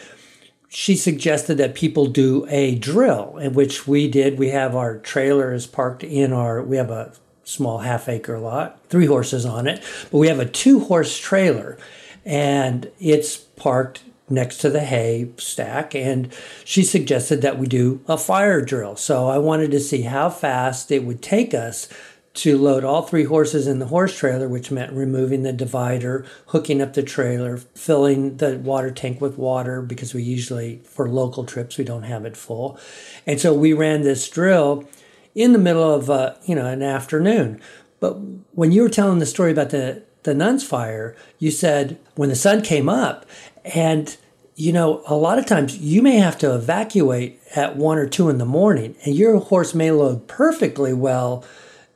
she 0.70 0.96
suggested 0.98 1.58
that 1.58 1.74
people 1.74 2.08
do 2.08 2.46
a 2.50 2.76
drill, 2.76 3.38
in 3.38 3.54
which 3.54 3.88
we 3.88 4.10
did. 4.10 4.38
We 4.38 4.50
have 4.50 4.76
our 4.76 4.98
trailers 4.98 5.66
parked 5.66 6.04
in 6.04 6.34
our, 6.34 6.62
we 6.62 6.76
have 6.76 6.90
a 6.90 7.14
small 7.46 7.78
half 7.78 8.10
acre 8.10 8.40
lot, 8.40 8.78
three 8.90 9.06
horses 9.06 9.46
on 9.46 9.68
it, 9.68 9.82
but 10.12 10.18
we 10.18 10.28
have 10.28 10.40
a 10.40 10.46
two 10.46 10.82
horse 10.82 11.18
trailer 11.18 11.78
and 12.26 12.92
it's 13.00 13.38
parked 13.38 14.04
next 14.30 14.58
to 14.58 14.70
the 14.70 14.82
hay 14.82 15.30
stack 15.38 15.94
and 15.94 16.34
she 16.64 16.84
suggested 16.84 17.42
that 17.42 17.60
we 17.60 17.68
do 17.68 18.02
a 18.08 18.18
fire 18.18 18.62
drill. 18.62 18.96
So 18.96 19.28
i 19.28 19.38
wanted 19.38 19.72
to 19.72 19.80
see 19.80 20.04
how 20.04 20.30
fast 20.30 20.92
it 20.92 21.04
would 21.04 21.22
take 21.22 21.54
us 21.54 21.88
to 22.36 22.58
load 22.58 22.84
all 22.84 23.02
three 23.02 23.24
horses 23.24 23.66
in 23.66 23.80
the 23.80 23.88
horse 23.88 24.18
trailer 24.18 24.48
which 24.48 24.70
meant 24.70 24.92
removing 24.92 25.44
the 25.44 25.54
divider 25.54 26.26
hooking 26.48 26.82
up 26.82 26.94
the 26.94 27.04
trailer 27.04 27.58
filling 27.58 28.38
the 28.38 28.58
water 28.58 28.92
tank 28.92 29.22
with 29.22 29.38
water 29.38 29.82
because 29.82 30.14
we 30.14 30.22
usually 30.22 30.82
for 30.84 31.08
local 31.10 31.46
trips 31.46 31.78
we 31.78 31.84
don't 31.84 32.04
have 32.04 32.26
it 32.26 32.38
full. 32.38 32.78
And 33.26 33.40
so 33.40 33.54
we 33.54 33.74
ran 33.74 34.02
this 34.02 34.30
drill 34.30 34.88
in 35.34 35.54
the 35.54 35.60
middle 35.60 35.94
of 35.94 36.10
uh, 36.10 36.36
you 36.46 36.56
know 36.56 36.66
an 36.66 36.84
afternoon. 36.84 37.62
But 38.00 38.14
when 38.54 38.72
you 38.72 38.82
were 38.82 38.90
telling 38.90 39.20
the 39.20 39.26
story 39.26 39.52
about 39.52 39.70
the 39.70 40.04
the 40.24 40.34
nuns 40.34 40.64
fire 40.64 41.16
you 41.40 41.52
said 41.52 42.00
when 42.16 42.30
the 42.30 42.36
sun 42.36 42.62
came 42.62 42.90
up 42.90 43.26
and, 43.74 44.16
you 44.56 44.72
know, 44.72 45.02
a 45.08 45.16
lot 45.16 45.40
of 45.40 45.46
times 45.46 45.78
you 45.78 46.02
may 46.02 46.18
have 46.18 46.38
to 46.40 46.54
evacuate 46.54 47.40
at 47.56 47.76
one 47.76 47.98
or 47.98 48.08
two 48.08 48.30
in 48.30 48.38
the 48.38 48.46
morning, 48.46 48.96
and 49.06 49.16
your 49.16 49.40
horse 49.40 49.74
may 49.74 49.92
load 49.92 50.28
perfectly 50.28 50.94
well 50.94 51.44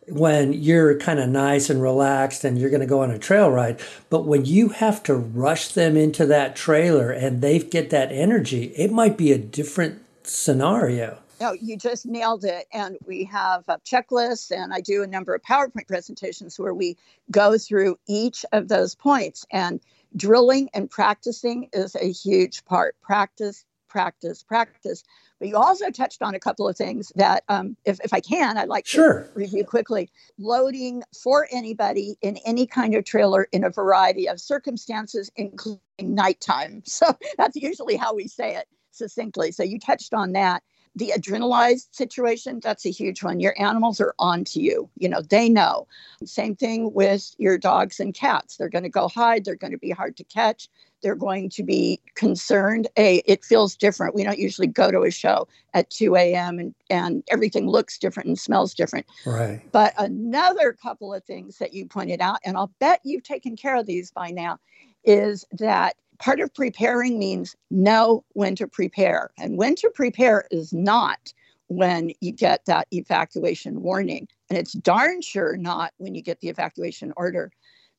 when 0.08 0.54
you're 0.54 0.98
kind 0.98 1.20
of 1.20 1.30
nice 1.30 1.70
and 1.70 1.82
relaxed 1.82 2.44
and 2.44 2.58
you're 2.58 2.72
going 2.72 2.82
to 2.82 2.88
go 2.88 3.04
on 3.04 3.12
a 3.12 3.20
trail 3.20 3.52
ride. 3.52 3.80
But 4.10 4.26
when 4.26 4.44
you 4.44 4.70
have 4.70 5.04
to 5.04 5.14
rush 5.14 5.68
them 5.68 5.96
into 5.96 6.26
that 6.26 6.56
trailer 6.56 7.12
and 7.12 7.42
they 7.42 7.60
get 7.60 7.92
that 7.92 8.12
energy, 8.12 8.74
it 8.76 8.92
might 8.92 9.18
be 9.18 9.32
a 9.32 9.38
different 9.38 10.02
scenario. 10.24 11.20
No, 11.40 11.54
you 11.54 11.78
just 11.78 12.06
nailed 12.06 12.44
it. 12.44 12.68
And 12.74 12.98
we 13.06 13.24
have 13.26 13.64
a 13.68 13.78
checklist, 13.80 14.52
and 14.52 14.74
I 14.74 14.82
do 14.82 15.04
a 15.04 15.08
number 15.08 15.34
of 15.34 15.42
PowerPoint 15.44 15.88
presentations 15.88 16.60
where 16.60 16.74
we 16.74 16.98
go 17.32 17.58
through 17.58 17.98
each 18.08 18.44
of 18.52 18.68
those 18.68 18.96
points. 18.96 19.46
And 19.52 19.80
drilling 20.16 20.70
and 20.74 20.90
practicing 20.90 21.70
is 21.74 21.96
a 21.96 22.12
huge 22.12 22.66
part. 22.66 22.96
Practice, 23.02 23.66
practice, 23.88 24.44
practice. 24.44 25.04
But 25.40 25.48
you 25.48 25.58
also 25.58 25.90
touched 25.90 26.22
on 26.22 26.36
a 26.36 26.40
couple 26.40 26.68
of 26.68 26.76
things 26.76 27.12
that, 27.16 27.44
um, 27.48 27.78
if, 27.86 28.00
if 28.04 28.14
I 28.14 28.20
can, 28.20 28.58
I'd 28.58 28.68
like 28.68 28.86
sure. 28.86 29.24
to 29.24 29.30
review 29.36 29.64
quickly. 29.64 30.10
Loading 30.38 31.04
for 31.22 31.48
anybody 31.52 32.18
in 32.22 32.38
any 32.46 32.68
kind 32.68 32.94
of 32.96 33.06
trailer 33.06 33.48
in 33.52 33.64
a 33.64 33.70
variety 33.70 34.28
of 34.28 34.40
circumstances, 34.42 35.32
including 35.36 35.80
nighttime. 36.00 36.84
So 36.90 37.08
that's 37.38 37.56
usually 37.56 37.96
how 37.96 38.14
we 38.14 38.28
say 38.28 38.56
it 38.56 38.68
succinctly. 38.92 39.52
So 39.52 39.64
you 39.64 39.80
touched 39.80 40.14
on 40.14 40.34
that 40.34 40.64
the 41.00 41.14
adrenalized 41.16 41.88
situation, 41.92 42.60
that's 42.62 42.86
a 42.86 42.92
huge 42.92 43.24
one. 43.24 43.40
Your 43.40 43.60
animals 43.60 44.00
are 44.00 44.14
on 44.20 44.44
to 44.44 44.62
you. 44.62 44.90
You 44.98 45.10
know, 45.10 45.22
they 45.22 45.50
know. 45.50 45.88
Same 46.26 46.56
thing 46.56 46.94
with 46.94 47.34
your 47.38 47.58
dogs 47.58 48.00
and 48.00 48.14
cats. 48.14 48.58
They're 48.58 48.70
going 48.70 48.84
to 48.84 48.90
go 48.90 49.08
hide. 49.08 49.46
They're 49.46 49.56
going 49.56 49.72
to 49.72 49.78
be 49.78 49.92
hard 49.92 50.18
to 50.18 50.24
catch. 50.26 50.68
They're 51.02 51.16
going 51.16 51.50
to 51.52 51.64
be 51.64 52.02
concerned. 52.16 52.90
A, 52.98 53.24
it 53.26 53.46
feels 53.46 53.78
different. 53.78 54.14
We 54.14 54.26
don't 54.26 54.38
usually 54.38 54.68
go 54.68 54.92
to 54.92 55.04
a 55.04 55.12
show 55.12 55.48
at 55.74 55.90
2 55.90 56.18
a.m. 56.18 56.60
and, 56.60 56.76
and 56.90 57.24
everything 57.30 57.68
looks 57.70 57.98
different 57.98 58.28
and 58.28 58.38
smells 58.38 58.74
different. 58.74 59.06
Right. 59.26 59.62
But 59.72 59.94
another 59.98 60.74
couple 60.74 61.14
of 61.14 61.24
things 61.24 61.58
that 61.60 61.74
you 61.74 61.86
pointed 61.86 62.20
out, 62.20 62.40
and 62.44 62.58
I'll 62.58 62.74
bet 62.80 63.00
you've 63.04 63.24
taken 63.24 63.56
care 63.56 63.78
of 63.78 63.86
these 63.86 64.12
by 64.12 64.32
now, 64.32 64.60
is 65.06 65.46
that 65.54 65.96
part 66.20 66.40
of 66.40 66.54
preparing 66.54 67.18
means 67.18 67.56
know 67.72 68.24
when 68.34 68.56
to 68.58 68.68
prepare. 68.68 69.32
And 69.38 69.58
when 69.58 69.76
to 69.76 69.90
prepare 69.94 70.46
is 70.52 70.74
not 70.74 71.34
when 71.68 72.12
you 72.20 72.32
get 72.32 72.66
that 72.66 72.88
evacuation 72.92 73.82
warning. 73.82 74.28
And 74.50 74.58
it's 74.58 74.74
darn 74.74 75.22
sure 75.22 75.56
not 75.56 75.94
when 75.98 76.16
you 76.16 76.22
get 76.22 76.42
the 76.42 76.50
evacuation 76.50 77.14
order. 77.16 77.52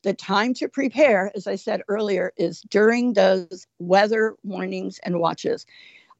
The 0.03 0.13
time 0.13 0.53
to 0.55 0.67
prepare, 0.67 1.31
as 1.35 1.47
I 1.47 1.55
said 1.55 1.81
earlier, 1.87 2.33
is 2.37 2.61
during 2.69 3.13
those 3.13 3.67
weather 3.79 4.35
warnings 4.43 4.99
and 5.03 5.19
watches. 5.19 5.65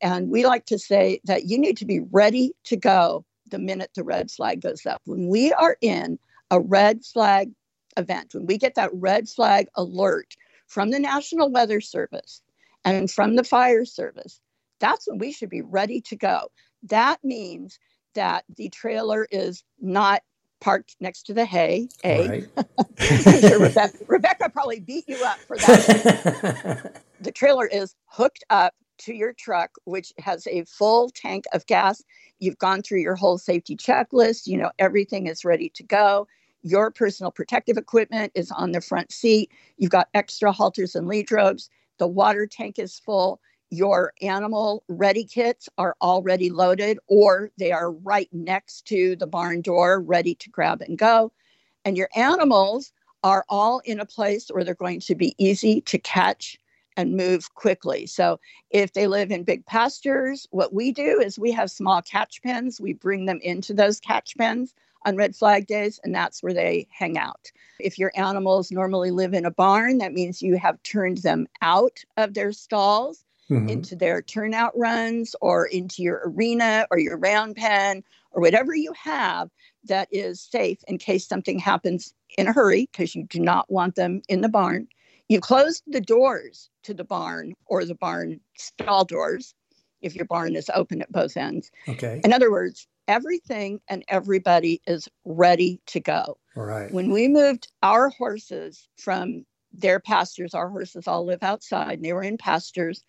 And 0.01 0.29
we 0.29 0.45
like 0.45 0.65
to 0.67 0.79
say 0.79 1.19
that 1.25 1.45
you 1.45 1.57
need 1.57 1.77
to 1.77 1.85
be 1.85 1.99
ready 2.11 2.53
to 2.65 2.75
go 2.75 3.25
the 3.47 3.59
minute 3.59 3.91
the 3.95 4.03
red 4.03 4.31
flag 4.31 4.61
goes 4.61 4.85
up. 4.85 5.01
When 5.05 5.27
we 5.27 5.51
are 5.53 5.77
in 5.81 6.17
a 6.49 6.59
red 6.59 7.03
flag 7.03 7.51
event, 7.97 8.33
when 8.33 8.45
we 8.45 8.57
get 8.57 8.75
that 8.75 8.91
red 8.93 9.27
flag 9.27 9.67
alert, 9.75 10.35
from 10.71 10.89
the 10.89 10.99
National 10.99 11.51
Weather 11.51 11.81
Service 11.81 12.41
and 12.85 13.11
from 13.11 13.35
the 13.35 13.43
fire 13.43 13.83
service, 13.83 14.39
that's 14.79 15.05
when 15.05 15.17
we 15.17 15.33
should 15.33 15.49
be 15.49 15.61
ready 15.61 15.99
to 15.99 16.15
go. 16.15 16.49
That 16.83 17.21
means 17.25 17.77
that 18.15 18.45
the 18.55 18.69
trailer 18.69 19.27
is 19.31 19.65
not 19.81 20.21
parked 20.61 20.95
next 21.01 21.23
to 21.23 21.33
the 21.33 21.43
hay. 21.43 21.89
A. 22.05 22.29
Right. 22.29 22.49
sure 23.41 23.59
Rebecca, 23.59 23.97
Rebecca 24.07 24.49
probably 24.49 24.79
beat 24.79 25.03
you 25.09 25.21
up 25.25 25.39
for 25.39 25.57
that. 25.57 27.03
the 27.19 27.33
trailer 27.33 27.67
is 27.67 27.93
hooked 28.05 28.45
up 28.49 28.73
to 28.99 29.13
your 29.13 29.33
truck, 29.33 29.71
which 29.83 30.13
has 30.19 30.47
a 30.47 30.63
full 30.63 31.09
tank 31.09 31.43
of 31.51 31.65
gas. 31.65 32.01
You've 32.39 32.59
gone 32.59 32.81
through 32.81 33.01
your 33.01 33.15
whole 33.15 33.37
safety 33.37 33.75
checklist. 33.75 34.47
You 34.47 34.57
know, 34.57 34.71
everything 34.79 35.27
is 35.27 35.43
ready 35.43 35.67
to 35.71 35.83
go. 35.83 36.27
Your 36.63 36.91
personal 36.91 37.31
protective 37.31 37.77
equipment 37.77 38.31
is 38.35 38.51
on 38.51 38.71
the 38.71 38.81
front 38.81 39.11
seat. 39.11 39.51
You've 39.77 39.91
got 39.91 40.09
extra 40.13 40.51
halters 40.51 40.95
and 40.95 41.07
lead 41.07 41.31
ropes. 41.31 41.69
The 41.97 42.07
water 42.07 42.45
tank 42.45 42.77
is 42.79 42.99
full. 42.99 43.41
Your 43.69 44.13
animal 44.21 44.83
ready 44.89 45.23
kits 45.23 45.69
are 45.77 45.95
already 46.01 46.49
loaded 46.49 46.99
or 47.07 47.51
they 47.57 47.71
are 47.71 47.91
right 47.91 48.29
next 48.33 48.85
to 48.87 49.15
the 49.15 49.27
barn 49.27 49.61
door, 49.61 50.01
ready 50.01 50.35
to 50.35 50.49
grab 50.49 50.81
and 50.81 50.97
go. 50.97 51.31
And 51.85 51.97
your 51.97 52.09
animals 52.15 52.91
are 53.23 53.45
all 53.49 53.79
in 53.85 53.99
a 53.99 54.05
place 54.05 54.49
where 54.49 54.63
they're 54.63 54.75
going 54.75 54.99
to 55.01 55.15
be 55.15 55.35
easy 55.37 55.81
to 55.81 55.97
catch 55.97 56.59
and 56.97 57.15
move 57.15 57.53
quickly. 57.53 58.05
So 58.05 58.39
if 58.71 58.93
they 58.93 59.07
live 59.07 59.31
in 59.31 59.43
big 59.43 59.65
pastures, 59.65 60.47
what 60.51 60.73
we 60.73 60.91
do 60.91 61.21
is 61.21 61.39
we 61.39 61.51
have 61.53 61.71
small 61.71 62.01
catch 62.01 62.41
pens. 62.43 62.81
We 62.81 62.93
bring 62.93 63.25
them 63.25 63.39
into 63.41 63.73
those 63.73 63.99
catch 63.99 64.35
pens 64.37 64.73
on 65.05 65.15
red 65.15 65.35
flag 65.35 65.67
days, 65.67 65.99
and 66.03 66.13
that's 66.13 66.43
where 66.43 66.53
they 66.53 66.87
hang 66.91 67.17
out. 67.17 67.51
If 67.79 67.97
your 67.97 68.11
animals 68.15 68.71
normally 68.71 69.11
live 69.11 69.33
in 69.33 69.45
a 69.45 69.51
barn, 69.51 69.97
that 69.99 70.13
means 70.13 70.41
you 70.41 70.57
have 70.57 70.81
turned 70.83 71.19
them 71.19 71.47
out 71.61 71.99
of 72.17 72.33
their 72.33 72.51
stalls 72.51 73.23
mm-hmm. 73.49 73.69
into 73.69 73.95
their 73.95 74.21
turnout 74.21 74.77
runs 74.77 75.35
or 75.41 75.65
into 75.65 76.01
your 76.01 76.21
arena 76.25 76.87
or 76.91 76.99
your 76.99 77.17
round 77.17 77.55
pen 77.55 78.03
or 78.31 78.41
whatever 78.41 78.75
you 78.75 78.93
have 78.93 79.49
that 79.85 80.07
is 80.11 80.39
safe 80.39 80.79
in 80.87 80.97
case 80.97 81.27
something 81.27 81.59
happens 81.59 82.13
in 82.37 82.47
a 82.47 82.53
hurry 82.53 82.87
because 82.91 83.15
you 83.15 83.23
do 83.23 83.39
not 83.39 83.69
want 83.71 83.95
them 83.95 84.21
in 84.29 84.41
the 84.41 84.49
barn. 84.49 84.87
You 85.27 85.39
close 85.39 85.81
the 85.87 86.01
doors 86.01 86.69
to 86.83 86.93
the 86.93 87.03
barn 87.03 87.53
or 87.65 87.85
the 87.85 87.95
barn 87.95 88.39
stall 88.57 89.05
doors 89.05 89.53
if 90.01 90.15
your 90.15 90.25
barn 90.25 90.55
is 90.55 90.69
open 90.73 91.01
at 91.01 91.11
both 91.11 91.37
ends. 91.37 91.71
Okay. 91.87 92.21
In 92.23 92.33
other 92.33 92.51
words, 92.51 92.87
everything 93.11 93.81
and 93.87 94.03
everybody 94.07 94.81
is 94.87 95.07
ready 95.25 95.81
to 95.87 95.99
go. 95.99 96.37
Right. 96.55 96.91
When 96.91 97.11
we 97.11 97.27
moved 97.27 97.67
our 97.83 98.09
horses 98.09 98.87
from 98.97 99.45
their 99.73 99.99
pastures. 99.99 100.53
Our 100.53 100.69
horses 100.69 101.07
all 101.07 101.25
live 101.25 101.43
outside, 101.43 101.93
and 101.93 102.05
they 102.05 102.13
were 102.13 102.23
in 102.23 102.37
pastures. 102.37 103.03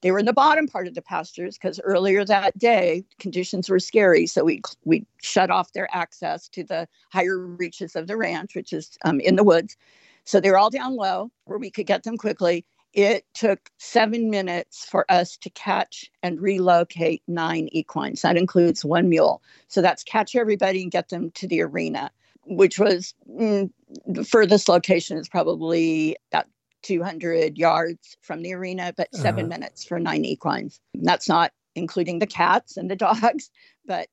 They 0.00 0.12
were 0.12 0.18
in 0.20 0.26
the 0.26 0.32
bottom 0.32 0.68
part 0.68 0.86
of 0.86 0.94
the 0.94 1.02
pastures 1.02 1.58
because 1.58 1.80
earlier 1.80 2.24
that 2.24 2.56
day 2.56 3.04
conditions 3.18 3.68
were 3.68 3.80
scary, 3.80 4.26
so 4.26 4.44
we 4.44 4.62
we 4.84 5.04
shut 5.22 5.50
off 5.50 5.72
their 5.72 5.88
access 5.92 6.48
to 6.50 6.64
the 6.64 6.88
higher 7.12 7.38
reaches 7.38 7.96
of 7.96 8.06
the 8.06 8.16
ranch, 8.16 8.54
which 8.54 8.72
is 8.72 8.96
um, 9.04 9.20
in 9.20 9.36
the 9.36 9.44
woods. 9.44 9.76
So 10.24 10.40
they 10.40 10.50
were 10.50 10.58
all 10.58 10.70
down 10.70 10.94
low 10.94 11.30
where 11.44 11.58
we 11.58 11.70
could 11.70 11.86
get 11.86 12.04
them 12.04 12.16
quickly. 12.16 12.64
It 12.94 13.26
took 13.34 13.70
seven 13.78 14.30
minutes 14.30 14.84
for 14.84 15.04
us 15.10 15.36
to 15.38 15.50
catch 15.50 16.10
and 16.22 16.40
relocate 16.40 17.22
nine 17.28 17.68
equines. 17.72 18.22
That 18.22 18.36
includes 18.36 18.84
one 18.84 19.08
mule. 19.08 19.42
So 19.68 19.82
that's 19.82 20.02
catch 20.02 20.34
everybody 20.34 20.82
and 20.82 20.90
get 20.90 21.10
them 21.10 21.30
to 21.32 21.46
the 21.46 21.60
arena, 21.62 22.10
which 22.44 22.78
was 22.78 23.14
mm, 23.30 23.70
the 24.06 24.24
furthest 24.24 24.68
location 24.68 25.18
is 25.18 25.28
probably 25.28 26.16
about 26.32 26.46
200 26.82 27.58
yards 27.58 28.16
from 28.22 28.42
the 28.42 28.54
arena, 28.54 28.94
but 28.96 29.14
7 29.14 29.40
uh-huh. 29.40 29.48
minutes 29.48 29.84
for 29.84 29.98
nine 29.98 30.24
equines. 30.24 30.80
That's 30.94 31.28
not 31.28 31.52
including 31.74 32.18
the 32.18 32.26
cats 32.26 32.76
and 32.76 32.90
the 32.90 32.96
dogs, 33.06 33.50
but 33.86 34.08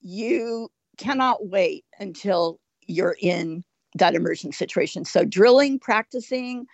you 0.00 0.70
cannot 0.98 1.46
wait 1.46 1.84
until 1.98 2.60
you're 2.86 3.16
in 3.20 3.64
that 3.96 4.14
immersion 4.14 4.52
situation. 4.52 5.04
So 5.04 5.24
drilling, 5.24 5.78
practicing 5.78 6.66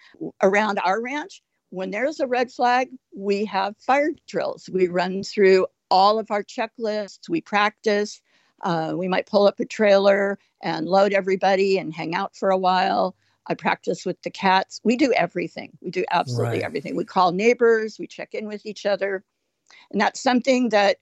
around 0.42 0.78
our 0.80 1.00
ranch, 1.00 1.42
when 1.70 1.90
there's 1.90 2.20
a 2.20 2.26
red 2.26 2.50
flag, 2.50 2.90
we 3.14 3.44
have 3.46 3.76
fire 3.78 4.10
drills. 4.28 4.68
We 4.72 4.88
run 4.88 5.22
through 5.22 5.66
all 5.90 6.18
of 6.18 6.30
our 6.30 6.42
checklists, 6.42 7.28
we 7.28 7.40
practice. 7.40 8.20
Uh, 8.62 8.94
we 8.96 9.06
might 9.06 9.26
pull 9.26 9.46
up 9.46 9.60
a 9.60 9.66
trailer 9.66 10.38
and 10.62 10.88
load 10.88 11.12
everybody 11.12 11.76
and 11.76 11.92
hang 11.92 12.14
out 12.14 12.34
for 12.34 12.50
a 12.50 12.56
while. 12.56 13.14
I 13.46 13.54
practice 13.54 14.04
with 14.06 14.20
the 14.22 14.30
cats. 14.30 14.80
We 14.82 14.96
do 14.96 15.12
everything. 15.12 15.76
We 15.82 15.90
do 15.90 16.04
absolutely 16.10 16.58
right. 16.58 16.64
everything. 16.64 16.96
We 16.96 17.04
call 17.04 17.32
neighbors, 17.32 17.98
we 17.98 18.06
check 18.06 18.34
in 18.34 18.48
with 18.48 18.64
each 18.64 18.86
other. 18.86 19.22
And 19.90 20.00
that's 20.00 20.20
something 20.20 20.70
that 20.70 20.96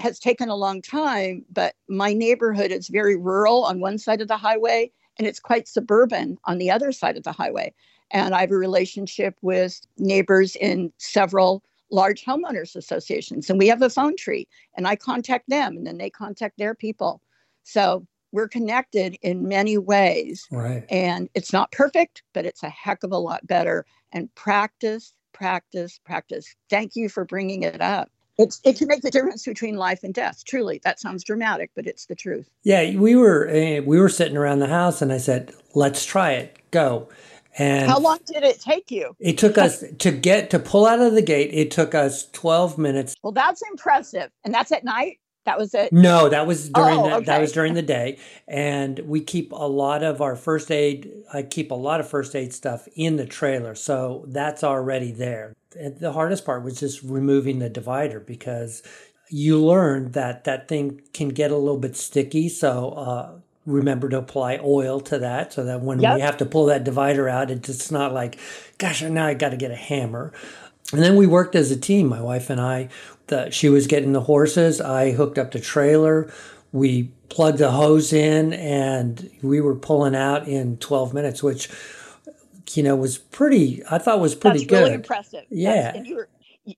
has 0.00 0.18
taken 0.18 0.48
a 0.48 0.56
long 0.56 0.80
time, 0.80 1.44
but 1.52 1.74
my 1.88 2.12
neighborhood 2.12 2.70
is 2.70 2.88
very 2.88 3.16
rural 3.16 3.64
on 3.64 3.80
one 3.80 3.98
side 3.98 4.20
of 4.20 4.28
the 4.28 4.36
highway 4.36 4.90
and 5.18 5.26
it's 5.26 5.40
quite 5.40 5.68
suburban 5.68 6.38
on 6.44 6.58
the 6.58 6.70
other 6.70 6.92
side 6.92 7.16
of 7.16 7.24
the 7.24 7.32
highway. 7.32 7.72
And 8.10 8.34
I 8.34 8.40
have 8.40 8.50
a 8.50 8.56
relationship 8.56 9.36
with 9.42 9.80
neighbors 9.98 10.56
in 10.56 10.92
several 10.98 11.62
large 11.90 12.24
homeowners 12.24 12.76
associations, 12.76 13.48
and 13.48 13.58
we 13.58 13.68
have 13.68 13.82
a 13.82 13.90
phone 13.90 14.16
tree, 14.16 14.46
and 14.76 14.86
I 14.86 14.96
contact 14.96 15.48
them, 15.48 15.76
and 15.76 15.86
then 15.86 15.98
they 15.98 16.10
contact 16.10 16.58
their 16.58 16.74
people. 16.74 17.20
So 17.64 18.06
we're 18.32 18.48
connected 18.48 19.16
in 19.22 19.48
many 19.48 19.78
ways. 19.78 20.46
Right. 20.50 20.84
And 20.90 21.28
it's 21.34 21.52
not 21.52 21.72
perfect, 21.72 22.22
but 22.34 22.44
it's 22.44 22.62
a 22.62 22.68
heck 22.68 23.02
of 23.02 23.12
a 23.12 23.18
lot 23.18 23.46
better. 23.46 23.86
And 24.12 24.34
practice, 24.34 25.14
practice, 25.32 25.98
practice. 26.04 26.54
Thank 26.68 26.94
you 26.94 27.08
for 27.08 27.24
bringing 27.24 27.62
it 27.62 27.80
up 27.80 28.10
it's 28.38 28.60
it 28.64 28.78
can 28.78 28.88
make 28.88 29.02
the 29.02 29.10
difference 29.10 29.44
between 29.44 29.76
life 29.76 30.04
and 30.04 30.14
death. 30.14 30.44
Truly, 30.46 30.80
that 30.84 31.00
sounds 31.00 31.24
dramatic, 31.24 31.70
but 31.74 31.86
it's 31.86 32.06
the 32.06 32.14
truth. 32.14 32.48
Yeah, 32.62 32.96
we 32.96 33.16
were 33.16 33.48
uh, 33.48 33.82
we 33.82 34.00
were 34.00 34.08
sitting 34.08 34.36
around 34.36 34.60
the 34.60 34.68
house, 34.68 35.02
and 35.02 35.12
I 35.12 35.18
said, 35.18 35.52
"Let's 35.74 36.04
try 36.04 36.32
it. 36.32 36.58
Go." 36.70 37.08
And 37.58 37.90
how 37.90 37.98
long 37.98 38.20
did 38.24 38.44
it 38.44 38.60
take 38.60 38.90
you? 38.90 39.16
It 39.18 39.36
took 39.36 39.58
us 39.58 39.82
to 39.98 40.12
get 40.12 40.50
to 40.50 40.60
pull 40.60 40.86
out 40.86 41.00
of 41.00 41.14
the 41.14 41.22
gate. 41.22 41.50
It 41.52 41.72
took 41.72 41.94
us 41.94 42.28
twelve 42.30 42.78
minutes. 42.78 43.16
Well, 43.22 43.32
that's 43.32 43.62
impressive, 43.70 44.30
and 44.44 44.54
that's 44.54 44.70
at 44.70 44.84
night. 44.84 45.18
That 45.48 45.58
was 45.58 45.72
it. 45.72 45.94
No, 45.94 46.28
that 46.28 46.46
was 46.46 46.68
during 46.68 46.98
oh, 46.98 47.08
the, 47.08 47.14
okay. 47.16 47.24
that 47.24 47.40
was 47.40 47.52
during 47.52 47.72
the 47.72 47.80
day, 47.80 48.18
and 48.46 48.98
we 48.98 49.22
keep 49.22 49.50
a 49.50 49.66
lot 49.66 50.02
of 50.02 50.20
our 50.20 50.36
first 50.36 50.70
aid. 50.70 51.10
I 51.32 51.42
keep 51.42 51.70
a 51.70 51.74
lot 51.74 52.00
of 52.00 52.08
first 52.08 52.36
aid 52.36 52.52
stuff 52.52 52.86
in 52.94 53.16
the 53.16 53.24
trailer, 53.24 53.74
so 53.74 54.26
that's 54.28 54.62
already 54.62 55.10
there. 55.10 55.56
And 55.74 55.98
the 56.00 56.12
hardest 56.12 56.44
part 56.44 56.64
was 56.64 56.78
just 56.78 57.02
removing 57.02 57.60
the 57.60 57.70
divider 57.70 58.20
because 58.20 58.82
you 59.30 59.58
learn 59.58 60.12
that 60.12 60.44
that 60.44 60.68
thing 60.68 61.00
can 61.14 61.30
get 61.30 61.50
a 61.50 61.56
little 61.56 61.78
bit 61.78 61.96
sticky. 61.96 62.50
So 62.50 62.90
uh, 62.90 63.30
remember 63.64 64.10
to 64.10 64.18
apply 64.18 64.60
oil 64.62 65.00
to 65.00 65.18
that, 65.18 65.54
so 65.54 65.64
that 65.64 65.80
when 65.80 65.98
yep. 66.00 66.16
we 66.16 66.20
have 66.20 66.36
to 66.38 66.44
pull 66.44 66.66
that 66.66 66.84
divider 66.84 67.26
out, 67.26 67.50
it's 67.50 67.90
not 67.90 68.12
like, 68.12 68.38
gosh, 68.76 69.00
now 69.00 69.26
I 69.26 69.32
got 69.32 69.50
to 69.52 69.56
get 69.56 69.70
a 69.70 69.76
hammer. 69.76 70.30
And 70.92 71.02
then 71.02 71.16
we 71.16 71.26
worked 71.26 71.54
as 71.54 71.70
a 71.70 71.76
team, 71.76 72.06
my 72.06 72.20
wife 72.20 72.50
and 72.50 72.60
I 72.60 72.90
the, 73.28 73.50
she 73.50 73.68
was 73.68 73.86
getting 73.86 74.12
the 74.12 74.20
horses. 74.20 74.80
I 74.80 75.12
hooked 75.12 75.38
up 75.38 75.52
the 75.52 75.60
trailer. 75.60 76.32
We 76.72 77.10
plugged 77.28 77.58
the 77.58 77.70
hose 77.70 78.12
in, 78.12 78.52
and 78.52 79.30
we 79.42 79.60
were 79.60 79.74
pulling 79.74 80.14
out 80.14 80.46
in 80.46 80.76
12 80.78 81.14
minutes, 81.14 81.42
which 81.42 81.70
you 82.74 82.82
know 82.82 82.96
was 82.96 83.18
pretty. 83.18 83.82
I 83.90 83.98
thought 83.98 84.20
was 84.20 84.34
pretty 84.34 84.64
good. 84.64 84.68
That's 84.68 84.70
good. 84.70 84.82
Really 84.82 84.94
impressive. 84.94 85.44
Yeah. 85.50 86.02
Were, 86.14 86.28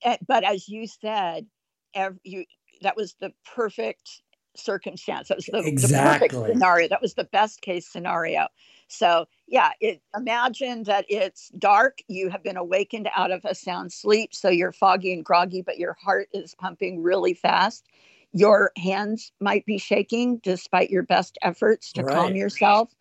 eh, 0.03 0.17
but 0.27 0.45
as 0.45 0.69
you 0.69 0.87
said, 0.87 1.47
every, 1.95 2.21
you, 2.23 2.45
that 2.83 2.97
was 2.97 3.15
the 3.21 3.33
perfect 3.45 4.23
circumstance. 4.57 5.29
That 5.29 5.39
was 5.39 5.47
the, 5.47 5.59
exactly. 5.59 6.29
the 6.29 6.35
perfect 6.35 6.53
scenario. 6.53 6.89
That 6.89 7.03
was 7.03 7.15
the 7.15 7.25
best 7.25 7.61
case 7.61 7.89
scenario. 7.89 8.49
So, 8.91 9.27
yeah, 9.47 9.71
it, 9.81 10.01
imagine 10.17 10.85
that 10.85 11.07
it's 11.09 11.49
dark. 11.51 11.99
You 12.09 12.29
have 12.29 12.43
been 12.43 12.57
awakened 12.57 13.09
out 13.15 13.31
of 13.31 13.45
a 13.45 13.55
sound 13.55 13.93
sleep. 13.93 14.35
So 14.35 14.49
you're 14.49 14.73
foggy 14.73 15.13
and 15.13 15.25
groggy, 15.25 15.63
but 15.63 15.79
your 15.79 15.95
heart 15.95 16.29
is 16.33 16.55
pumping 16.55 17.03
really 17.03 17.35
fast. 17.35 17.87
Your 18.33 18.73
hands 18.77 19.33
might 19.41 19.65
be 19.65 19.79
shaking 19.79 20.39
despite 20.39 20.91
your 20.91 21.03
best 21.03 21.39
efforts 21.43 21.93
to 21.95 22.03
right. 22.03 22.15
calm 22.15 22.37
yourself. 22.37 22.93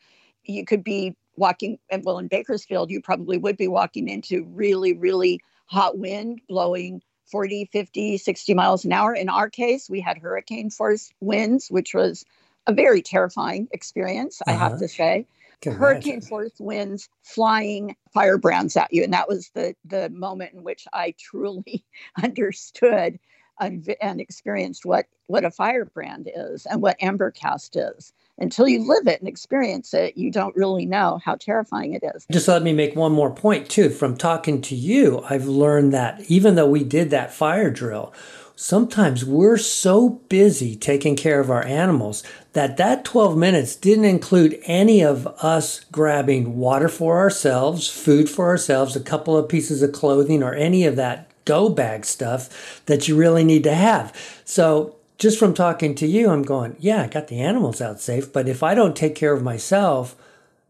You 0.43 0.65
could 0.65 0.83
be 0.83 1.15
walking, 1.35 1.79
and 1.89 2.03
well, 2.03 2.19
in 2.19 2.27
Bakersfield, 2.27 2.91
you 2.91 3.01
probably 3.01 3.37
would 3.37 3.57
be 3.57 3.67
walking 3.67 4.07
into 4.07 4.43
really, 4.43 4.93
really 4.93 5.41
hot 5.65 5.97
wind 5.97 6.41
blowing 6.47 7.01
40, 7.31 7.69
50, 7.71 8.17
60 8.17 8.53
miles 8.53 8.85
an 8.85 8.93
hour. 8.93 9.13
In 9.13 9.29
our 9.29 9.49
case, 9.49 9.89
we 9.89 10.01
had 10.01 10.17
hurricane 10.17 10.69
force 10.69 11.11
winds, 11.19 11.69
which 11.69 11.93
was 11.93 12.25
a 12.65 12.73
very 12.73 13.01
terrifying 13.01 13.67
experience, 13.71 14.41
uh-huh. 14.41 14.51
I 14.51 14.57
have 14.57 14.71
uh-huh. 14.73 14.81
to 14.81 14.87
say 14.87 15.27
hurricane 15.65 16.21
force 16.21 16.53
winds 16.59 17.09
flying 17.23 17.95
firebrands 18.13 18.77
at 18.77 18.93
you. 18.93 19.03
And 19.03 19.13
that 19.13 19.27
was 19.27 19.49
the 19.53 19.75
the 19.85 20.09
moment 20.09 20.53
in 20.53 20.63
which 20.63 20.85
i 20.93 21.13
truly 21.19 21.85
understood 22.23 23.19
and, 23.61 23.93
and 24.01 24.21
experienced 24.21 24.85
what 24.85 25.05
what 25.27 25.43
a 25.43 25.51
firebrand 25.51 26.29
is 26.33 26.65
and 26.65 26.81
what 26.81 26.99
embercast 26.99 27.71
is. 27.75 28.13
Until 28.41 28.69
you 28.69 28.87
live 28.87 29.05
it 29.05 29.19
and 29.19 29.27
experience 29.27 29.93
it 29.93 30.17
you 30.17 30.31
don't 30.31 30.55
really 30.55 30.85
know 30.85 31.19
how 31.23 31.35
terrifying 31.35 31.93
it 31.93 32.03
is. 32.15 32.25
Just 32.31 32.47
let 32.47 32.63
me 32.63 32.71
make 32.71 32.95
one 32.95 33.11
more 33.11 33.33
point 33.33 33.69
too. 33.69 33.89
From 33.89 34.15
talking 34.15 34.61
to 34.61 34.75
you 34.75 35.23
i've 35.29 35.45
learned 35.45 35.93
that 35.93 36.21
even 36.29 36.55
though 36.55 36.69
we 36.69 36.83
did 36.83 37.09
that 37.09 37.33
fire 37.33 37.69
drill 37.69 38.13
sometimes 38.61 39.23
we're 39.23 39.55
so 39.55 40.09
busy 40.27 40.75
taking 40.75 41.15
care 41.15 41.39
of 41.39 41.49
our 41.49 41.65
animals 41.65 42.21
that 42.51 42.75
that 42.75 43.05
12 43.05 43.37
minutes 43.37 43.73
didn't 43.73 44.03
include 44.03 44.59
any 44.63 45.01
of 45.01 45.25
us 45.41 45.85
grabbing 45.93 46.57
water 46.57 46.89
for 46.89 47.17
ourselves, 47.17 47.87
food 47.87 48.29
for 48.29 48.47
ourselves, 48.47 48.97
a 48.97 48.99
couple 48.99 49.37
of 49.37 49.47
pieces 49.47 49.81
of 49.81 49.93
clothing 49.93 50.43
or 50.43 50.53
any 50.53 50.85
of 50.85 50.97
that 50.97 51.31
go 51.45 51.69
bag 51.69 52.03
stuff 52.03 52.83
that 52.85 53.07
you 53.07 53.15
really 53.15 53.45
need 53.45 53.63
to 53.63 53.73
have. 53.73 54.13
So 54.43 54.97
just 55.17 55.39
from 55.39 55.53
talking 55.53 55.95
to 55.95 56.05
you, 56.05 56.29
I'm 56.29 56.43
going, 56.43 56.75
yeah, 56.79 57.03
I 57.03 57.07
got 57.07 57.29
the 57.29 57.39
animals 57.39 57.79
out 57.79 58.01
safe, 58.01 58.33
but 58.33 58.49
if 58.49 58.61
I 58.61 58.75
don't 58.75 58.95
take 58.95 59.15
care 59.15 59.31
of 59.31 59.41
myself, 59.41 60.17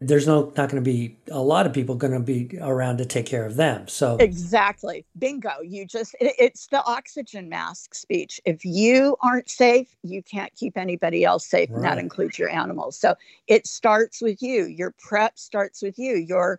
there's 0.00 0.26
no 0.26 0.44
not 0.56 0.70
going 0.70 0.82
to 0.82 0.90
be 0.90 1.16
a 1.30 1.42
lot 1.42 1.66
of 1.66 1.74
people 1.74 1.94
going 1.94 2.12
to 2.12 2.20
be 2.20 2.58
around 2.60 2.96
to 2.98 3.04
take 3.04 3.26
care 3.26 3.44
of 3.44 3.56
them 3.56 3.86
so. 3.86 4.16
Exactly. 4.16 5.04
Bingo. 5.18 5.60
You 5.62 5.86
just 5.86 6.14
it, 6.20 6.34
it's 6.38 6.68
the 6.68 6.82
oxygen 6.84 7.48
mask 7.48 7.94
speech. 7.94 8.40
If 8.44 8.64
you 8.64 9.16
aren't 9.22 9.50
safe 9.50 9.94
you 10.02 10.22
can't 10.22 10.54
keep 10.54 10.78
anybody 10.78 11.24
else 11.24 11.46
safe 11.46 11.68
right. 11.70 11.76
and 11.76 11.84
that 11.84 11.98
includes 11.98 12.38
your 12.38 12.48
animals. 12.48 12.98
So 12.98 13.14
it 13.46 13.66
starts 13.66 14.22
with 14.22 14.42
you. 14.42 14.64
Your 14.66 14.94
prep 14.98 15.38
starts 15.38 15.82
with 15.82 15.98
you. 15.98 16.16
Your 16.16 16.58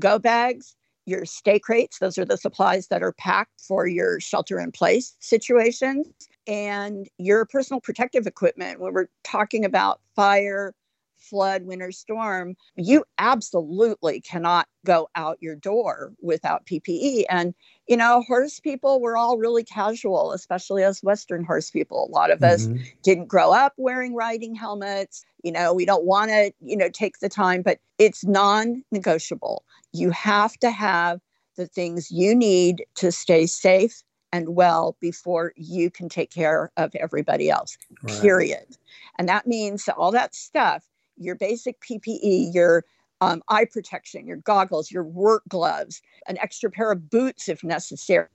go 0.00 0.18
bags 0.18 0.74
your 1.04 1.24
stay 1.24 1.58
crates 1.58 1.98
those 1.98 2.16
are 2.16 2.24
the 2.24 2.36
supplies 2.36 2.86
that 2.86 3.02
are 3.02 3.12
packed 3.12 3.60
for 3.60 3.88
your 3.88 4.20
shelter 4.20 4.60
in 4.60 4.72
place 4.72 5.14
situations. 5.20 6.06
And 6.48 7.08
your 7.18 7.44
personal 7.44 7.80
protective 7.80 8.26
equipment 8.26 8.80
when 8.80 8.92
we're 8.92 9.08
talking 9.22 9.64
about 9.64 10.00
fire 10.16 10.74
flood, 11.22 11.62
winter 11.62 11.92
storm, 11.92 12.56
you 12.76 13.04
absolutely 13.18 14.20
cannot 14.20 14.66
go 14.84 15.08
out 15.14 15.38
your 15.40 15.54
door 15.54 16.12
without 16.20 16.66
PPE. 16.66 17.24
And, 17.30 17.54
you 17.86 17.96
know, 17.96 18.22
horse 18.22 18.60
people, 18.60 19.00
we're 19.00 19.16
all 19.16 19.38
really 19.38 19.64
casual, 19.64 20.32
especially 20.32 20.82
as 20.82 21.02
Western 21.02 21.44
horse 21.44 21.70
people. 21.70 22.08
A 22.08 22.12
lot 22.12 22.30
of 22.30 22.40
mm-hmm. 22.40 22.74
us 22.74 22.88
didn't 23.02 23.26
grow 23.26 23.52
up 23.52 23.74
wearing 23.76 24.14
riding 24.14 24.54
helmets. 24.54 25.24
You 25.42 25.52
know, 25.52 25.72
we 25.72 25.84
don't 25.84 26.04
want 26.04 26.30
to, 26.30 26.52
you 26.60 26.76
know, 26.76 26.88
take 26.88 27.18
the 27.20 27.28
time, 27.28 27.62
but 27.62 27.78
it's 27.98 28.24
non 28.24 28.84
negotiable. 28.90 29.64
You 29.92 30.10
have 30.10 30.56
to 30.58 30.70
have 30.70 31.20
the 31.56 31.66
things 31.66 32.10
you 32.10 32.34
need 32.34 32.84
to 32.96 33.12
stay 33.12 33.46
safe 33.46 34.02
and 34.32 34.56
well 34.56 34.96
before 35.00 35.52
you 35.56 35.90
can 35.90 36.08
take 36.08 36.30
care 36.30 36.72
of 36.76 36.94
everybody 36.94 37.50
else, 37.50 37.76
right. 38.02 38.20
period. 38.20 38.76
And 39.18 39.28
that 39.28 39.46
means 39.46 39.88
all 39.88 40.10
that 40.12 40.34
stuff 40.34 40.82
your 41.16 41.34
basic 41.34 41.80
PPE, 41.80 42.54
your 42.54 42.84
um, 43.22 43.40
eye 43.48 43.64
protection, 43.64 44.26
your 44.26 44.38
goggles, 44.38 44.90
your 44.90 45.04
work 45.04 45.44
gloves, 45.48 46.02
an 46.26 46.36
extra 46.38 46.70
pair 46.70 46.90
of 46.90 47.08
boots 47.08 47.48
if 47.48 47.62
necessary, 47.62 48.28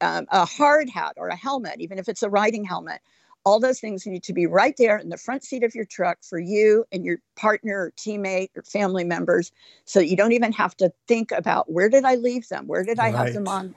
um, 0.00 0.26
a 0.30 0.46
hard 0.46 0.88
hat 0.88 1.12
or 1.18 1.28
a 1.28 1.36
helmet, 1.36 1.80
even 1.80 1.98
if 1.98 2.08
it's 2.08 2.22
a 2.22 2.30
riding 2.30 2.64
helmet. 2.64 3.00
All 3.44 3.60
those 3.60 3.78
things 3.78 4.06
need 4.06 4.22
to 4.22 4.32
be 4.32 4.46
right 4.46 4.74
there 4.78 4.96
in 4.96 5.10
the 5.10 5.18
front 5.18 5.44
seat 5.44 5.62
of 5.62 5.74
your 5.74 5.84
truck 5.84 6.16
for 6.22 6.38
you 6.38 6.86
and 6.90 7.04
your 7.04 7.18
partner 7.36 7.78
or 7.78 7.90
teammate 7.90 8.48
or 8.56 8.62
family 8.62 9.04
members 9.04 9.52
so 9.84 10.00
you 10.00 10.16
don't 10.16 10.32
even 10.32 10.52
have 10.52 10.74
to 10.78 10.90
think 11.06 11.30
about 11.30 11.70
where 11.70 11.90
did 11.90 12.06
I 12.06 12.14
leave 12.14 12.48
them? 12.48 12.66
Where 12.66 12.82
did 12.82 12.98
I 12.98 13.10
right. 13.10 13.26
have 13.26 13.34
them 13.34 13.46
on? 13.46 13.74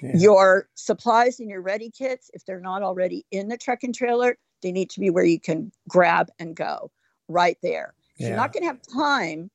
Yeah. 0.00 0.16
Your 0.16 0.68
supplies 0.74 1.38
and 1.38 1.50
your 1.50 1.60
ready 1.60 1.90
kits, 1.90 2.30
if 2.32 2.46
they're 2.46 2.58
not 2.58 2.82
already 2.82 3.26
in 3.30 3.48
the 3.48 3.58
truck 3.58 3.82
and 3.82 3.94
trailer, 3.94 4.38
they 4.62 4.72
need 4.72 4.88
to 4.88 5.00
be 5.00 5.10
where 5.10 5.26
you 5.26 5.38
can 5.38 5.70
grab 5.86 6.30
and 6.38 6.56
go 6.56 6.90
right 7.28 7.58
there. 7.62 7.94
Yeah. 8.16 8.28
You're 8.28 8.36
not 8.36 8.52
going 8.52 8.62
to 8.62 8.68
have 8.68 8.80
time 8.82 9.50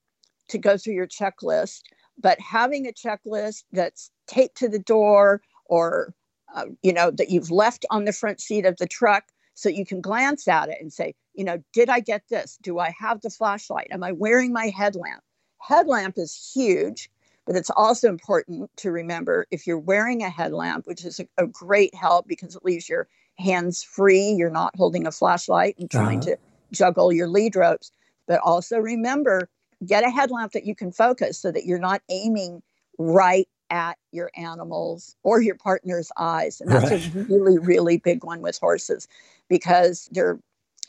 to 0.49 0.58
go 0.58 0.77
through 0.77 0.95
your 0.95 1.08
checklist, 1.08 1.82
but 2.17 2.39
having 2.39 2.88
a 2.88 2.91
checklist 2.91 3.63
that's 3.71 4.12
taped 4.27 4.58
to 4.58 4.67
the 4.67 4.79
door 4.79 5.41
or 5.65 6.13
uh, 6.55 6.65
you 6.82 6.91
know 6.91 7.12
that 7.12 7.29
you've 7.29 7.51
left 7.51 7.86
on 7.91 8.05
the 8.05 8.13
front 8.13 8.41
seat 8.41 8.65
of 8.65 8.77
the 8.77 8.88
truck 8.88 9.25
so 9.53 9.69
you 9.69 9.86
can 9.86 10.01
glance 10.01 10.47
at 10.47 10.69
it 10.69 10.77
and 10.79 10.91
say, 10.91 11.13
you 11.34 11.43
know, 11.43 11.62
did 11.73 11.89
I 11.89 11.99
get 11.99 12.23
this? 12.29 12.58
Do 12.62 12.79
I 12.79 12.93
have 12.97 13.21
the 13.21 13.29
flashlight? 13.29 13.88
Am 13.91 14.03
I 14.03 14.13
wearing 14.13 14.53
my 14.53 14.67
headlamp? 14.67 15.21
Headlamp 15.60 16.17
is 16.17 16.51
huge, 16.53 17.10
but 17.45 17.55
it's 17.55 17.69
also 17.69 18.08
important 18.08 18.71
to 18.77 18.91
remember 18.91 19.47
if 19.51 19.67
you're 19.67 19.77
wearing 19.77 20.23
a 20.23 20.29
headlamp, 20.29 20.88
which 20.88 21.03
is 21.03 21.19
a, 21.19 21.27
a 21.38 21.45
great 21.45 21.93
help 21.93 22.27
because 22.27 22.55
it 22.55 22.63
leaves 22.63 22.88
your 22.88 23.08
hands 23.38 23.84
free, 23.84 24.32
you're 24.32 24.49
not 24.49 24.75
holding 24.75 25.05
a 25.05 25.12
flashlight 25.12 25.75
and 25.77 25.91
trying 25.91 26.19
uh-huh. 26.19 26.32
to 26.32 26.38
juggle 26.71 27.12
your 27.12 27.27
lead 27.27 27.55
ropes. 27.55 27.91
But 28.27 28.39
also 28.43 28.77
remember, 28.77 29.49
get 29.86 30.03
a 30.03 30.10
headlamp 30.10 30.51
that 30.53 30.65
you 30.65 30.75
can 30.75 30.91
focus 30.91 31.38
so 31.39 31.51
that 31.51 31.65
you're 31.65 31.79
not 31.79 32.01
aiming 32.10 32.62
right 32.97 33.47
at 33.69 33.97
your 34.12 34.32
animals 34.36 35.15
or 35.23 35.41
your 35.41 35.55
partner's 35.55 36.12
eyes. 36.17 36.62
And 36.62 36.71
that's 36.71 36.91
right. 36.91 37.15
a 37.15 37.19
really, 37.29 37.58
really 37.60 37.97
big 37.97 38.23
one 38.23 38.41
with 38.41 38.58
horses 38.60 39.08
because 39.47 40.10
their 40.12 40.39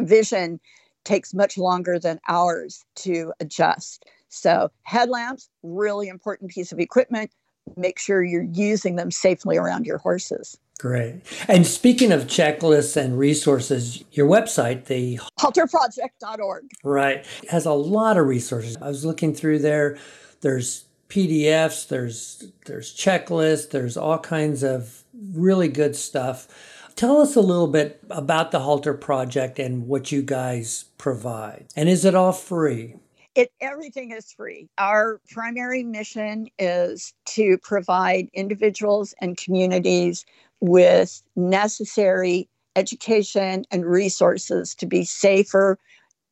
vision 0.00 0.60
takes 1.04 1.34
much 1.34 1.56
longer 1.56 1.98
than 1.98 2.20
ours 2.28 2.84
to 2.94 3.32
adjust. 3.40 4.04
So, 4.28 4.70
headlamps, 4.82 5.48
really 5.62 6.08
important 6.08 6.50
piece 6.50 6.72
of 6.72 6.78
equipment. 6.78 7.32
Make 7.76 7.98
sure 7.98 8.22
you're 8.22 8.42
using 8.42 8.96
them 8.96 9.10
safely 9.10 9.56
around 9.56 9.86
your 9.86 9.98
horses. 9.98 10.58
Great. 10.80 11.20
And 11.46 11.66
speaking 11.66 12.10
of 12.10 12.22
checklists 12.22 12.96
and 12.96 13.18
resources, 13.18 14.02
your 14.12 14.26
website, 14.26 14.86
the 14.86 15.20
halterproject.org, 15.38 16.64
right, 16.82 17.26
has 17.50 17.66
a 17.66 17.74
lot 17.74 18.16
of 18.16 18.26
resources. 18.26 18.78
I 18.80 18.88
was 18.88 19.04
looking 19.04 19.34
through 19.34 19.58
there. 19.58 19.98
There's 20.40 20.84
PDFs, 21.10 21.88
there's 21.88 22.50
there's 22.64 22.96
checklists, 22.96 23.68
there's 23.68 23.98
all 23.98 24.18
kinds 24.20 24.62
of 24.62 25.04
really 25.34 25.68
good 25.68 25.96
stuff. 25.96 26.48
Tell 26.96 27.20
us 27.20 27.36
a 27.36 27.42
little 27.42 27.68
bit 27.68 28.00
about 28.08 28.50
the 28.50 28.60
Halter 28.60 28.94
Project 28.94 29.58
and 29.58 29.86
what 29.86 30.10
you 30.10 30.22
guys 30.22 30.86
provide. 30.96 31.66
And 31.76 31.90
is 31.90 32.06
it 32.06 32.14
all 32.14 32.32
free? 32.32 32.96
It 33.34 33.52
everything 33.60 34.12
is 34.12 34.32
free. 34.32 34.70
Our 34.78 35.20
primary 35.30 35.82
mission 35.82 36.48
is 36.58 37.12
to 37.26 37.58
provide 37.58 38.30
individuals 38.32 39.14
and 39.20 39.36
communities 39.36 40.24
with 40.60 41.22
necessary 41.36 42.48
education 42.76 43.64
and 43.70 43.84
resources 43.84 44.74
to 44.76 44.86
be 44.86 45.04
safer 45.04 45.78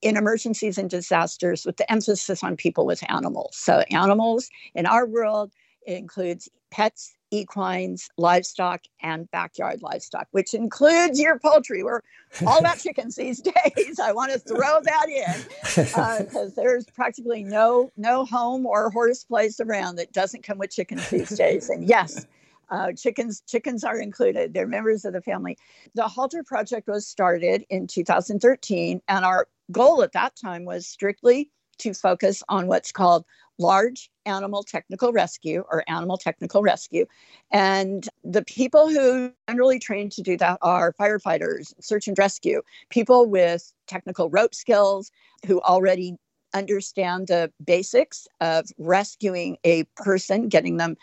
in 0.00 0.16
emergencies 0.16 0.78
and 0.78 0.88
disasters 0.88 1.66
with 1.66 1.76
the 1.76 1.90
emphasis 1.90 2.44
on 2.44 2.56
people 2.56 2.86
with 2.86 3.02
animals. 3.10 3.56
So, 3.56 3.82
animals 3.90 4.48
in 4.74 4.86
our 4.86 5.06
world 5.06 5.52
includes 5.86 6.48
pets, 6.70 7.14
equines, 7.30 8.08
livestock, 8.16 8.82
and 9.02 9.30
backyard 9.30 9.82
livestock, 9.82 10.28
which 10.30 10.54
includes 10.54 11.18
your 11.18 11.38
poultry. 11.38 11.82
We're 11.82 12.02
all 12.46 12.58
about 12.60 12.78
chickens 12.78 13.16
these 13.16 13.40
days. 13.40 13.98
I 13.98 14.12
want 14.12 14.32
to 14.32 14.38
throw 14.38 14.80
that 14.82 15.08
in 15.08 15.44
because 15.62 16.36
uh, 16.36 16.50
there's 16.56 16.84
practically 16.86 17.42
no 17.42 17.90
no 17.96 18.24
home 18.24 18.66
or 18.66 18.90
horse 18.90 19.24
place 19.24 19.60
around 19.60 19.96
that 19.96 20.12
doesn't 20.12 20.42
come 20.42 20.58
with 20.58 20.70
chickens 20.70 21.08
these 21.10 21.30
days. 21.30 21.68
And 21.68 21.88
yes, 21.88 22.26
uh, 22.70 22.92
chickens 22.92 23.42
chickens 23.46 23.84
are 23.84 23.98
included. 23.98 24.54
They're 24.54 24.66
members 24.66 25.04
of 25.04 25.12
the 25.12 25.22
family. 25.22 25.56
The 25.94 26.08
Halter 26.08 26.42
Project 26.42 26.88
was 26.88 27.06
started 27.06 27.64
in 27.70 27.86
2013, 27.86 29.00
and 29.08 29.24
our 29.24 29.48
goal 29.72 30.02
at 30.02 30.12
that 30.12 30.36
time 30.36 30.64
was 30.64 30.86
strictly 30.86 31.50
to 31.78 31.94
focus 31.94 32.42
on 32.48 32.66
what's 32.66 32.92
called 32.92 33.24
large 33.58 34.10
animal 34.26 34.62
technical 34.62 35.12
rescue 35.12 35.64
or 35.70 35.84
animal 35.88 36.16
technical 36.16 36.62
rescue. 36.62 37.06
And 37.50 38.08
the 38.24 38.44
people 38.44 38.88
who 38.88 39.32
generally 39.48 39.78
trained 39.78 40.12
to 40.12 40.22
do 40.22 40.36
that 40.36 40.58
are 40.62 40.92
firefighters, 40.92 41.72
search 41.80 42.08
and 42.08 42.18
rescue, 42.18 42.62
people 42.90 43.26
with 43.26 43.72
technical 43.86 44.30
rope 44.30 44.54
skills 44.54 45.10
who 45.46 45.60
already 45.60 46.16
understand 46.54 47.28
the 47.28 47.52
basics 47.64 48.26
of 48.40 48.66
rescuing 48.78 49.58
a 49.64 49.84
person, 49.96 50.48
getting 50.48 50.76
them 50.78 50.96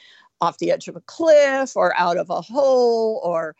off 0.45 0.59
the 0.59 0.71
edge 0.71 0.87
of 0.87 0.95
a 0.95 1.01
cliff 1.01 1.75
or 1.75 1.95
out 1.97 2.17
of 2.17 2.29
a 2.29 2.41
hole 2.41 3.19
or 3.23 3.55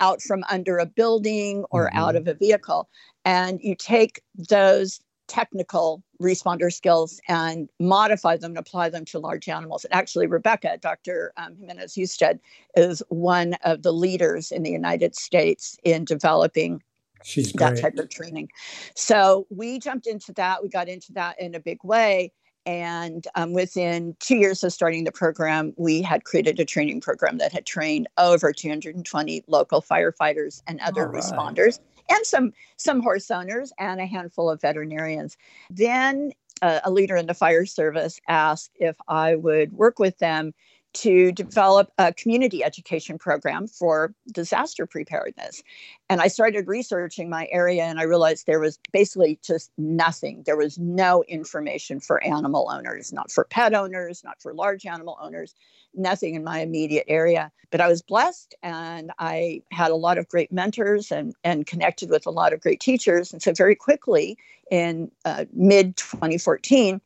out 0.00 0.22
from 0.22 0.44
under 0.50 0.78
a 0.78 0.86
building 0.86 1.64
or 1.70 1.86
mm-hmm. 1.86 1.98
out 1.98 2.16
of 2.16 2.28
a 2.28 2.34
vehicle. 2.34 2.88
And 3.24 3.58
you 3.62 3.74
take 3.74 4.22
those 4.36 5.00
technical 5.26 6.02
responder 6.20 6.72
skills 6.72 7.20
and 7.28 7.68
modify 7.78 8.36
them 8.36 8.52
and 8.52 8.58
apply 8.58 8.88
them 8.88 9.04
to 9.04 9.18
large 9.18 9.48
animals. 9.48 9.84
And 9.84 9.94
actually, 9.94 10.26
Rebecca, 10.26 10.78
Dr. 10.80 11.32
Um, 11.36 11.56
Gimenez 11.56 11.94
Husted, 11.94 12.40
is 12.74 13.02
one 13.08 13.54
of 13.64 13.82
the 13.82 13.92
leaders 13.92 14.50
in 14.50 14.62
the 14.62 14.70
United 14.70 15.14
States 15.14 15.76
in 15.84 16.04
developing 16.04 16.82
She's 17.24 17.52
that 17.54 17.78
type 17.78 17.98
of 17.98 18.08
training. 18.08 18.48
So 18.94 19.46
we 19.50 19.78
jumped 19.80 20.06
into 20.06 20.32
that. 20.34 20.62
We 20.62 20.68
got 20.68 20.88
into 20.88 21.12
that 21.14 21.40
in 21.40 21.54
a 21.54 21.60
big 21.60 21.82
way. 21.82 22.32
And 22.66 23.26
um, 23.34 23.52
within 23.52 24.14
two 24.20 24.36
years 24.36 24.62
of 24.62 24.72
starting 24.72 25.04
the 25.04 25.12
program, 25.12 25.72
we 25.76 26.02
had 26.02 26.24
created 26.24 26.60
a 26.60 26.64
training 26.64 27.00
program 27.00 27.38
that 27.38 27.52
had 27.52 27.64
trained 27.64 28.08
over 28.18 28.52
220 28.52 29.44
local 29.46 29.80
firefighters 29.80 30.62
and 30.66 30.80
other 30.80 31.08
right. 31.08 31.22
responders, 31.22 31.80
and 32.10 32.26
some 32.26 32.52
some 32.76 33.00
horse 33.00 33.30
owners 33.30 33.72
and 33.78 34.00
a 34.00 34.06
handful 34.06 34.50
of 34.50 34.60
veterinarians. 34.60 35.36
Then 35.70 36.32
uh, 36.62 36.80
a 36.84 36.90
leader 36.90 37.16
in 37.16 37.26
the 37.26 37.34
fire 37.34 37.66
service 37.66 38.20
asked 38.28 38.72
if 38.76 38.96
I 39.08 39.36
would 39.36 39.72
work 39.72 39.98
with 39.98 40.18
them 40.18 40.52
to 40.98 41.30
develop 41.30 41.92
a 41.98 42.12
community 42.12 42.64
education 42.64 43.18
program 43.18 43.68
for 43.68 44.12
disaster 44.32 44.84
preparedness. 44.84 45.62
And 46.10 46.20
I 46.20 46.26
started 46.26 46.66
researching 46.66 47.30
my 47.30 47.46
area 47.52 47.84
and 47.84 48.00
I 48.00 48.02
realized 48.02 48.46
there 48.46 48.58
was 48.58 48.80
basically 48.92 49.38
just 49.44 49.70
nothing. 49.78 50.42
There 50.44 50.56
was 50.56 50.76
no 50.76 51.22
information 51.28 52.00
for 52.00 52.22
animal 52.24 52.68
owners, 52.68 53.12
not 53.12 53.30
for 53.30 53.44
pet 53.44 53.74
owners, 53.74 54.24
not 54.24 54.42
for 54.42 54.52
large 54.52 54.86
animal 54.86 55.16
owners, 55.20 55.54
nothing 55.94 56.34
in 56.34 56.42
my 56.42 56.62
immediate 56.62 57.04
area. 57.06 57.52
But 57.70 57.80
I 57.80 57.86
was 57.86 58.02
blessed 58.02 58.56
and 58.64 59.12
I 59.20 59.62
had 59.70 59.92
a 59.92 59.96
lot 59.96 60.18
of 60.18 60.28
great 60.28 60.50
mentors 60.50 61.12
and, 61.12 61.32
and 61.44 61.64
connected 61.64 62.10
with 62.10 62.26
a 62.26 62.30
lot 62.30 62.52
of 62.52 62.60
great 62.60 62.80
teachers. 62.80 63.32
And 63.32 63.40
so, 63.40 63.52
very 63.52 63.76
quickly 63.76 64.36
in 64.68 65.12
uh, 65.24 65.44
mid 65.52 65.96
2014, 65.96 67.00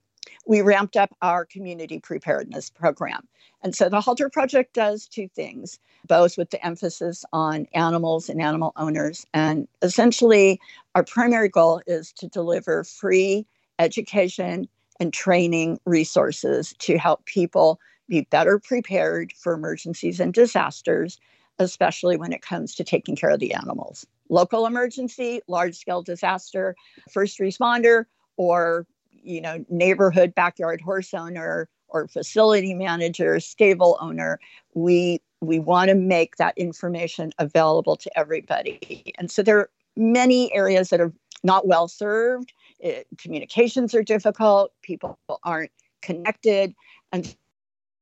we 0.46 0.60
ramped 0.62 0.96
up 0.96 1.14
our 1.22 1.44
community 1.44 2.00
preparedness 2.00 2.70
program. 2.70 3.26
And 3.62 3.74
so 3.74 3.88
the 3.88 4.00
Halter 4.00 4.28
Project 4.28 4.74
does 4.74 5.06
two 5.06 5.28
things, 5.28 5.78
both 6.06 6.36
with 6.36 6.50
the 6.50 6.64
emphasis 6.64 7.24
on 7.32 7.66
animals 7.74 8.28
and 8.28 8.40
animal 8.40 8.72
owners. 8.76 9.26
And 9.32 9.68
essentially, 9.82 10.60
our 10.94 11.04
primary 11.04 11.48
goal 11.48 11.80
is 11.86 12.12
to 12.14 12.28
deliver 12.28 12.84
free 12.84 13.46
education 13.78 14.68
and 14.98 15.12
training 15.12 15.80
resources 15.84 16.74
to 16.78 16.98
help 16.98 17.24
people 17.24 17.80
be 18.08 18.22
better 18.30 18.58
prepared 18.58 19.32
for 19.32 19.54
emergencies 19.54 20.20
and 20.20 20.34
disasters, 20.34 21.18
especially 21.58 22.16
when 22.16 22.32
it 22.32 22.42
comes 22.42 22.74
to 22.74 22.84
taking 22.84 23.16
care 23.16 23.30
of 23.30 23.40
the 23.40 23.54
animals. 23.54 24.06
Local 24.28 24.66
emergency, 24.66 25.40
large 25.46 25.76
scale 25.76 26.02
disaster, 26.02 26.74
first 27.10 27.38
responder, 27.38 28.06
or 28.36 28.86
you 29.22 29.40
know 29.40 29.64
neighborhood 29.68 30.34
backyard 30.34 30.80
horse 30.80 31.14
owner 31.14 31.68
or 31.92 32.08
facility 32.08 32.74
manager, 32.74 33.38
stable 33.38 33.98
owner, 34.00 34.40
we 34.74 35.20
we 35.40 35.58
want 35.58 35.88
to 35.88 35.94
make 35.94 36.36
that 36.36 36.56
information 36.56 37.32
available 37.38 37.96
to 37.96 38.18
everybody. 38.18 39.12
And 39.18 39.30
so 39.30 39.42
there 39.42 39.58
are 39.58 39.70
many 39.96 40.52
areas 40.54 40.90
that 40.90 41.00
are 41.00 41.12
not 41.42 41.66
well 41.66 41.88
served. 41.88 42.52
It, 42.78 43.06
communications 43.18 43.92
are 43.94 44.04
difficult. 44.04 44.72
People 44.82 45.18
aren't 45.42 45.72
connected. 46.00 46.74
And 47.10 47.34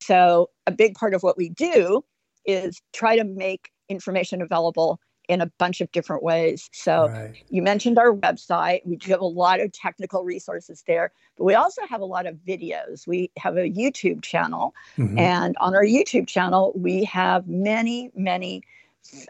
so 0.03 0.51
a 0.67 0.71
big 0.71 0.95
part 0.95 1.15
of 1.15 1.23
what 1.23 1.39
we 1.39 1.49
do 1.49 2.05
is 2.45 2.81
try 2.93 3.17
to 3.17 3.25
make 3.25 3.71
information 3.89 4.43
available 4.43 5.01
in 5.31 5.41
a 5.41 5.47
bunch 5.47 5.81
of 5.81 5.91
different 5.93 6.25
ways. 6.25 6.69
So 6.73 7.07
right. 7.07 7.37
you 7.51 7.63
mentioned 7.63 7.99
our 7.99 8.13
website. 8.13 8.85
We 8.85 8.97
do 8.97 9.13
have 9.13 9.21
a 9.21 9.25
lot 9.25 9.61
of 9.61 9.71
technical 9.71 10.25
resources 10.25 10.83
there, 10.89 11.13
but 11.39 11.45
we 11.45 11.55
also 11.55 11.83
have 11.87 12.01
a 12.01 12.05
lot 12.05 12.27
of 12.27 12.35
videos. 12.47 13.07
We 13.07 13.31
have 13.39 13.57
a 13.57 13.71
YouTube 13.71 14.23
channel, 14.23 14.75
mm-hmm. 14.99 15.17
and 15.19 15.57
on 15.61 15.77
our 15.77 15.85
YouTube 15.85 16.27
channel, 16.27 16.73
we 16.75 17.05
have 17.05 17.47
many, 17.47 18.11
many, 18.17 18.63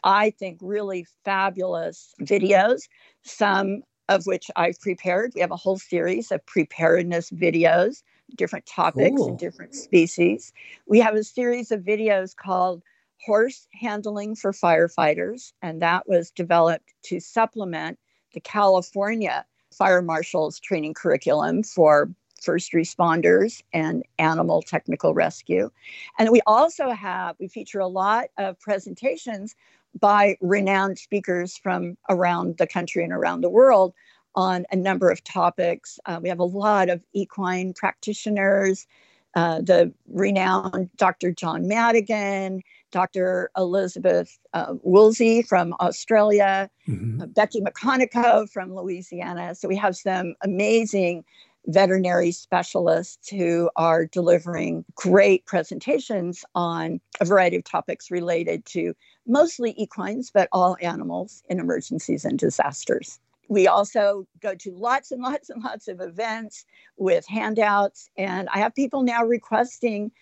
I 0.03 0.31
think, 0.31 0.59
really 0.63 1.07
fabulous 1.23 2.15
videos. 2.23 2.89
Some 3.23 3.83
of 4.09 4.27
which 4.27 4.51
I've 4.57 4.81
prepared. 4.81 5.33
We 5.35 5.43
have 5.43 5.53
a 5.53 5.57
whole 5.57 5.79
series 5.79 6.33
of 6.33 6.45
preparedness 6.47 7.31
videos, 7.31 8.03
different 8.37 8.67
topics 8.67 9.21
and 9.21 9.39
different 9.39 9.75
species. 9.75 10.53
We 10.87 10.99
have 11.01 11.15
a 11.15 11.23
series 11.23 11.71
of 11.71 11.83
videos 11.83 12.35
called 12.35 12.83
horse 13.25 13.67
handling 13.73 14.35
for 14.35 14.53
firefighters, 14.53 15.53
and 15.63 15.83
that 15.83 16.09
was 16.09 16.31
developed 16.31 16.93
to 17.05 17.21
supplement 17.21 17.99
the 18.33 18.41
California 18.41 19.45
fire 19.73 20.03
marshals 20.03 20.59
training 20.59 20.95
curriculum 20.95 21.63
for 21.63 22.11
first 22.41 22.73
responders 22.73 23.63
and 23.73 24.03
animal 24.19 24.63
technical 24.63 25.15
rescue. 25.15 25.71
And 26.19 26.31
we 26.31 26.41
also 26.47 26.91
have, 26.91 27.37
we 27.39 27.49
feature 27.49 27.81
a 27.81 27.87
lot 27.87 28.27
of 28.39 28.59
presentations 28.61 29.55
by 29.99 30.37
renowned 30.41 30.99
speakers 30.99 31.57
from 31.57 31.97
around 32.09 32.57
the 32.57 32.67
country 32.67 33.05
and 33.05 33.13
around 33.13 33.43
the 33.43 33.51
world 33.51 33.93
on 34.35 34.65
a 34.71 34.77
number 34.77 35.11
of 35.11 35.23
topics. 35.25 35.99
Uh, 36.07 36.21
we 36.23 36.29
have 36.29 36.39
a 36.39 36.45
lot 36.45 36.89
of 36.89 37.03
equine 37.13 37.75
practitioners, 37.75 38.87
uh, 39.35 39.61
the 39.61 39.93
renowned 40.09 40.89
Dr. 40.97 41.33
John 41.33 41.69
Madigan, 41.69 42.63
Dr. 42.91 43.51
Elizabeth 43.57 44.39
uh, 44.53 44.75
Woolsey 44.83 45.43
from 45.43 45.75
Australia, 45.81 46.71
mm-hmm. 46.89 47.23
uh, 47.23 47.27
Becky 47.27 47.61
McConnico 47.61 48.49
from 48.51 48.75
Louisiana. 48.75 49.55
So 49.55 49.69
we 49.69 49.77
have 49.77 49.97
some 49.97 50.35
amazing 50.43 51.25
veterinary 51.67 52.33
specialists 52.33 53.29
who 53.29 53.71
are 53.77 54.07
delivering 54.07 54.85
great 54.95 55.45
presentations 55.47 56.45
on 56.55 57.01
a 57.21 57.25
variety 57.25 57.57
of 57.57 57.65
topics 57.65 58.11
related 58.11 58.65
to 58.67 58.95
mostly 59.27 59.73
equines, 59.73 60.31
but 60.33 60.49
all 60.53 60.77
animals 60.81 61.43
in 61.49 61.61
emergencies 61.61 62.25
and 62.25 62.39
disasters. 62.39 63.19
We 63.49 63.67
also 63.67 64.27
go 64.41 64.55
to 64.55 64.71
lots 64.73 65.11
and 65.11 65.23
lots 65.23 65.51
and 65.51 65.63
lots 65.63 65.89
of 65.89 66.01
events 66.01 66.65
with 66.97 67.27
handouts, 67.27 68.09
and 68.17 68.49
I 68.49 68.59
have 68.59 68.75
people 68.75 69.03
now 69.03 69.25
requesting 69.25 70.13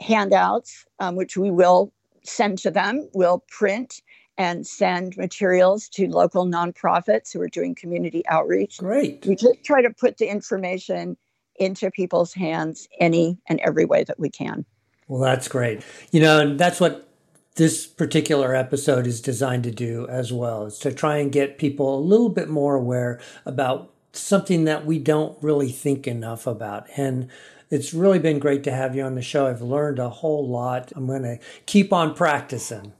handouts, 0.00 0.86
um, 0.98 1.14
which 1.14 1.36
we 1.36 1.50
will 1.50 1.92
send 2.28 2.58
to 2.58 2.70
them. 2.70 3.08
We'll 3.14 3.44
print 3.48 4.02
and 4.36 4.66
send 4.66 5.16
materials 5.16 5.88
to 5.88 6.06
local 6.06 6.46
nonprofits 6.46 7.32
who 7.32 7.40
are 7.40 7.48
doing 7.48 7.74
community 7.74 8.22
outreach. 8.28 8.78
Great. 8.78 9.26
We 9.26 9.34
just 9.34 9.64
try 9.64 9.82
to 9.82 9.90
put 9.90 10.18
the 10.18 10.28
information 10.28 11.16
into 11.56 11.90
people's 11.90 12.32
hands 12.32 12.88
any 13.00 13.36
and 13.48 13.58
every 13.60 13.84
way 13.84 14.04
that 14.04 14.20
we 14.20 14.30
can. 14.30 14.64
Well, 15.08 15.20
that's 15.20 15.48
great. 15.48 15.82
You 16.12 16.20
know, 16.20 16.38
and 16.40 16.60
that's 16.60 16.80
what 16.80 17.08
this 17.56 17.84
particular 17.84 18.54
episode 18.54 19.08
is 19.08 19.20
designed 19.20 19.64
to 19.64 19.72
do 19.72 20.06
as 20.08 20.32
well, 20.32 20.66
is 20.66 20.78
to 20.78 20.92
try 20.92 21.16
and 21.16 21.32
get 21.32 21.58
people 21.58 21.98
a 21.98 22.00
little 22.00 22.28
bit 22.28 22.48
more 22.48 22.76
aware 22.76 23.20
about 23.44 23.92
something 24.12 24.64
that 24.64 24.86
we 24.86 25.00
don't 25.00 25.36
really 25.42 25.72
think 25.72 26.06
enough 26.06 26.46
about. 26.46 26.86
And 26.96 27.28
it's 27.70 27.92
really 27.92 28.18
been 28.18 28.38
great 28.38 28.64
to 28.64 28.72
have 28.72 28.94
you 28.94 29.02
on 29.02 29.14
the 29.14 29.22
show. 29.22 29.46
I've 29.46 29.62
learned 29.62 29.98
a 29.98 30.08
whole 30.08 30.48
lot. 30.48 30.92
I'm 30.96 31.06
going 31.06 31.22
to 31.22 31.38
keep 31.66 31.92
on 31.92 32.14
practicing. 32.14 32.92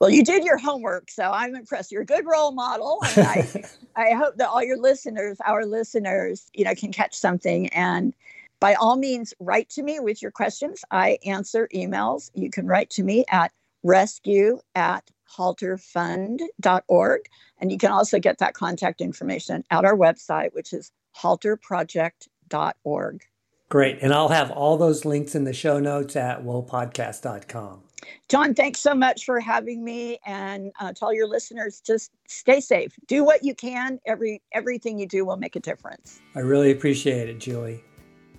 Well, 0.00 0.10
you 0.10 0.24
did 0.24 0.44
your 0.44 0.58
homework, 0.58 1.10
so 1.10 1.24
I'm 1.24 1.56
impressed. 1.56 1.90
You're 1.90 2.02
a 2.02 2.06
good 2.06 2.24
role 2.24 2.52
model, 2.52 3.00
and 3.16 3.26
I, 3.26 3.64
I 3.96 4.12
hope 4.12 4.36
that 4.36 4.48
all 4.48 4.62
your 4.62 4.78
listeners, 4.78 5.38
our 5.44 5.66
listeners, 5.66 6.48
you 6.54 6.64
know, 6.64 6.74
can 6.74 6.92
catch 6.92 7.14
something. 7.14 7.66
And 7.68 8.14
by 8.60 8.74
all 8.74 8.96
means, 8.96 9.34
write 9.40 9.68
to 9.70 9.82
me 9.82 9.98
with 9.98 10.22
your 10.22 10.30
questions. 10.30 10.84
I 10.92 11.18
answer 11.26 11.68
emails. 11.74 12.30
You 12.34 12.50
can 12.50 12.66
write 12.66 12.90
to 12.90 13.02
me 13.02 13.24
at 13.28 13.52
rescue 13.82 14.60
at 14.74 15.10
halterfund.org. 15.36 17.20
And 17.60 17.72
you 17.72 17.78
can 17.78 17.90
also 17.90 18.18
get 18.18 18.38
that 18.38 18.54
contact 18.54 19.00
information 19.00 19.64
at 19.70 19.84
our 19.84 19.96
website, 19.96 20.54
which 20.54 20.72
is 20.72 20.92
halterproject.org. 21.16 23.22
Great. 23.68 23.98
And 24.00 24.14
I'll 24.14 24.28
have 24.28 24.50
all 24.50 24.76
those 24.78 25.04
links 25.04 25.34
in 25.34 25.44
the 25.44 25.52
show 25.52 25.78
notes 25.78 26.16
at 26.16 26.42
whoapodcast.com. 26.42 27.82
John, 28.28 28.54
thanks 28.54 28.80
so 28.80 28.94
much 28.94 29.24
for 29.24 29.40
having 29.40 29.84
me 29.84 30.18
and 30.24 30.72
uh, 30.80 30.92
tell 30.92 31.12
your 31.12 31.26
listeners 31.26 31.80
just 31.80 32.10
stay 32.26 32.60
safe. 32.60 32.94
Do 33.06 33.24
what 33.24 33.44
you 33.44 33.54
can. 33.54 34.00
Every 34.06 34.40
everything 34.52 34.98
you 34.98 35.06
do 35.06 35.24
will 35.24 35.36
make 35.36 35.56
a 35.56 35.60
difference. 35.60 36.20
I 36.34 36.40
really 36.40 36.70
appreciate 36.70 37.28
it, 37.28 37.40
Julie. 37.40 37.82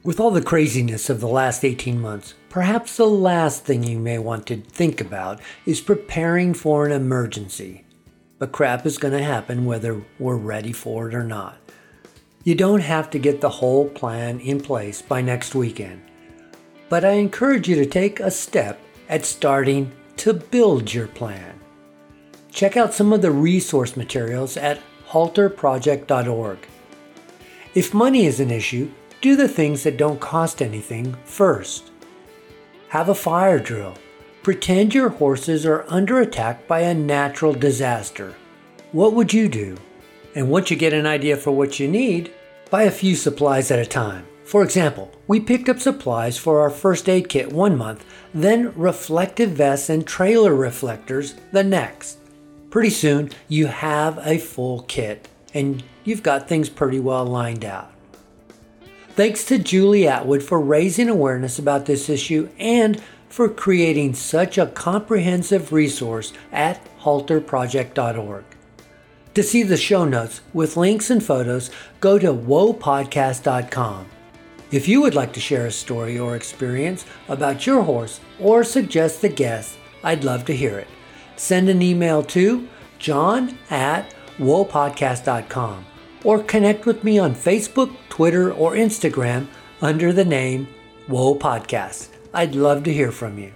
With 0.02 0.20
all 0.20 0.32
the 0.32 0.42
craziness 0.42 1.10
of 1.10 1.20
the 1.20 1.28
last 1.28 1.66
18 1.66 2.00
months, 2.00 2.34
perhaps 2.48 2.96
the 2.96 3.06
last 3.06 3.66
thing 3.66 3.84
you 3.84 4.00
may 4.00 4.18
want 4.18 4.48
to 4.48 4.58
think 4.58 5.02
about 5.02 5.42
is 5.66 5.82
preparing 5.82 6.54
for 6.54 6.86
an 6.86 6.94
emergency. 6.94 7.84
But 8.38 8.54
crap 8.54 8.86
is 8.86 8.98
going 8.98 9.14
to 9.14 9.24
happen 9.24 9.66
whether 9.66 10.02
we're 10.18 10.38
ready 10.38 10.72
for 10.72 11.10
it 11.10 11.14
or 11.14 11.26
not. 11.26 11.58
You 12.46 12.56
don't 12.56 12.82
have 12.82 13.10
to 13.10 13.20
get 13.20 13.42
the 13.42 13.50
whole 13.50 13.90
plan 13.90 14.40
in 14.40 14.62
place 14.62 15.02
by 15.02 15.22
next 15.22 15.56
weekend, 15.56 16.02
but 16.88 17.04
I 17.04 17.12
encourage 17.12 17.68
you 17.68 17.76
to 17.76 17.86
take 17.86 18.22
a 18.22 18.32
step 18.32 18.80
at 19.10 19.26
starting 19.26 19.92
to 20.18 20.34
build 20.34 20.94
your 20.94 21.08
plan. 21.08 21.60
Check 22.50 22.78
out 22.78 22.94
some 22.94 23.12
of 23.12 23.22
the 23.22 23.32
resource 23.32 23.98
materials 23.98 24.56
at 24.56 24.80
halterproject.org. 25.10 26.60
If 27.76 27.94
money 27.94 28.26
is 28.26 28.40
an 28.40 28.52
issue, 28.52 28.90
do 29.22 29.36
the 29.36 29.50
things 29.50 29.84
that 29.84 29.98
don't 29.98 30.22
cost 30.22 30.62
anything 30.62 31.16
first. 31.26 31.92
Have 32.90 33.10
a 33.10 33.16
fire 33.16 33.60
drill. 33.60 33.96
Pretend 34.44 34.96
your 34.96 35.10
horses 35.10 35.66
are 35.66 35.86
under 35.90 36.22
attack 36.22 36.68
by 36.68 36.80
a 36.82 36.94
natural 36.94 37.54
disaster. 37.54 38.36
What 38.94 39.14
would 39.14 39.34
you 39.34 39.50
do? 39.50 39.78
And 40.36 40.50
once 40.50 40.70
you 40.70 40.78
get 40.78 40.94
an 40.94 41.06
idea 41.06 41.38
for 41.38 41.52
what 41.52 41.80
you 41.80 41.88
need, 41.88 42.32
buy 42.70 42.84
a 42.84 42.92
few 42.92 43.16
supplies 43.16 43.72
at 43.72 43.80
a 43.80 43.86
time. 43.86 44.26
For 44.44 44.64
example, 44.64 45.12
we 45.28 45.40
picked 45.40 45.70
up 45.70 45.80
supplies 45.80 46.38
for 46.38 46.62
our 46.62 46.70
first 46.70 47.08
aid 47.08 47.30
kit 47.30 47.52
one 47.52 47.78
month, 47.78 48.04
then 48.34 48.74
reflective 48.76 49.52
vests 49.52 49.90
and 49.90 50.06
trailer 50.08 50.56
reflectors 50.56 51.36
the 51.52 51.64
next. 51.64 52.18
Pretty 52.70 52.90
soon, 52.90 53.32
you 53.48 53.68
have 53.68 54.20
a 54.26 54.38
full 54.38 54.84
kit 54.84 55.28
and 55.54 55.84
you've 56.04 56.24
got 56.24 56.48
things 56.48 56.70
pretty 56.70 57.00
well 57.00 57.26
lined 57.26 57.66
out. 57.66 57.92
Thanks 59.16 59.44
to 59.46 59.58
Julie 59.60 60.08
Atwood 60.08 60.42
for 60.42 60.60
raising 60.60 61.10
awareness 61.10 61.60
about 61.60 61.86
this 61.86 62.10
issue 62.10 62.50
and 62.58 63.02
for 63.28 63.50
creating 63.50 64.14
such 64.14 64.58
a 64.58 64.68
comprehensive 64.68 65.72
resource 65.72 66.34
at 66.52 66.84
halterproject.org. 67.02 68.46
To 69.40 69.44
see 69.44 69.64
the 69.64 69.78
show 69.78 70.04
notes 70.04 70.42
with 70.54 70.76
links 70.76 71.10
and 71.10 71.24
photos, 71.24 71.72
go 72.02 72.20
to 72.20 72.34
whoapodcast.com. 72.34 74.06
If 74.70 74.86
you 74.86 75.00
would 75.00 75.16
like 75.16 75.32
to 75.32 75.40
share 75.40 75.66
a 75.66 75.72
story 75.72 76.20
or 76.20 76.36
experience 76.36 77.06
about 77.30 77.66
your 77.66 77.84
horse 77.84 78.20
or 78.38 78.66
suggest 78.66 79.24
a 79.24 79.30
guest, 79.30 79.78
I'd 80.04 80.26
love 80.26 80.44
to 80.48 80.54
hear 80.54 80.78
it. 80.78 80.90
Send 81.38 81.70
an 81.70 81.82
email 81.82 82.22
to 82.24 82.68
john 82.98 83.58
at 83.70 84.14
whoapodcast.com 84.40 85.86
or 86.26 86.44
connect 86.44 86.86
with 86.86 87.06
me 87.06 87.18
on 87.18 87.34
Facebook, 87.34 87.96
Twitter, 88.10 88.52
or 88.52 88.74
Instagram 88.74 89.48
under 89.82 90.12
the 90.12 90.26
name 90.26 90.68
Whoa 91.08 91.34
Podcast. 91.34 92.10
I'd 92.34 92.56
love 92.56 92.84
to 92.84 92.94
hear 92.94 93.14
from 93.14 93.40
you. 93.40 93.54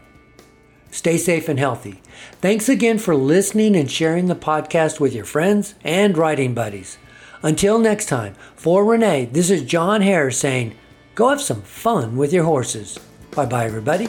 Stay 0.93 1.17
safe 1.17 1.49
and 1.49 1.57
healthy. 1.57 2.01
Thanks 2.39 2.69
again 2.69 2.99
for 2.99 3.15
listening 3.15 3.75
and 3.75 3.89
sharing 3.89 4.27
the 4.27 4.35
podcast 4.35 4.99
with 4.99 5.15
your 5.15 5.25
friends 5.25 5.73
and 5.83 6.15
riding 6.15 6.53
buddies. 6.53 6.99
Until 7.41 7.79
next 7.79 8.05
time, 8.05 8.35
for 8.55 8.85
Renee, 8.85 9.25
this 9.25 9.49
is 9.49 9.63
John 9.63 10.01
Hare 10.01 10.29
saying, 10.29 10.75
go 11.15 11.29
have 11.29 11.41
some 11.41 11.63
fun 11.63 12.15
with 12.15 12.31
your 12.31 12.43
horses. 12.43 12.99
Bye 13.31 13.47
bye, 13.47 13.65
everybody. 13.65 14.07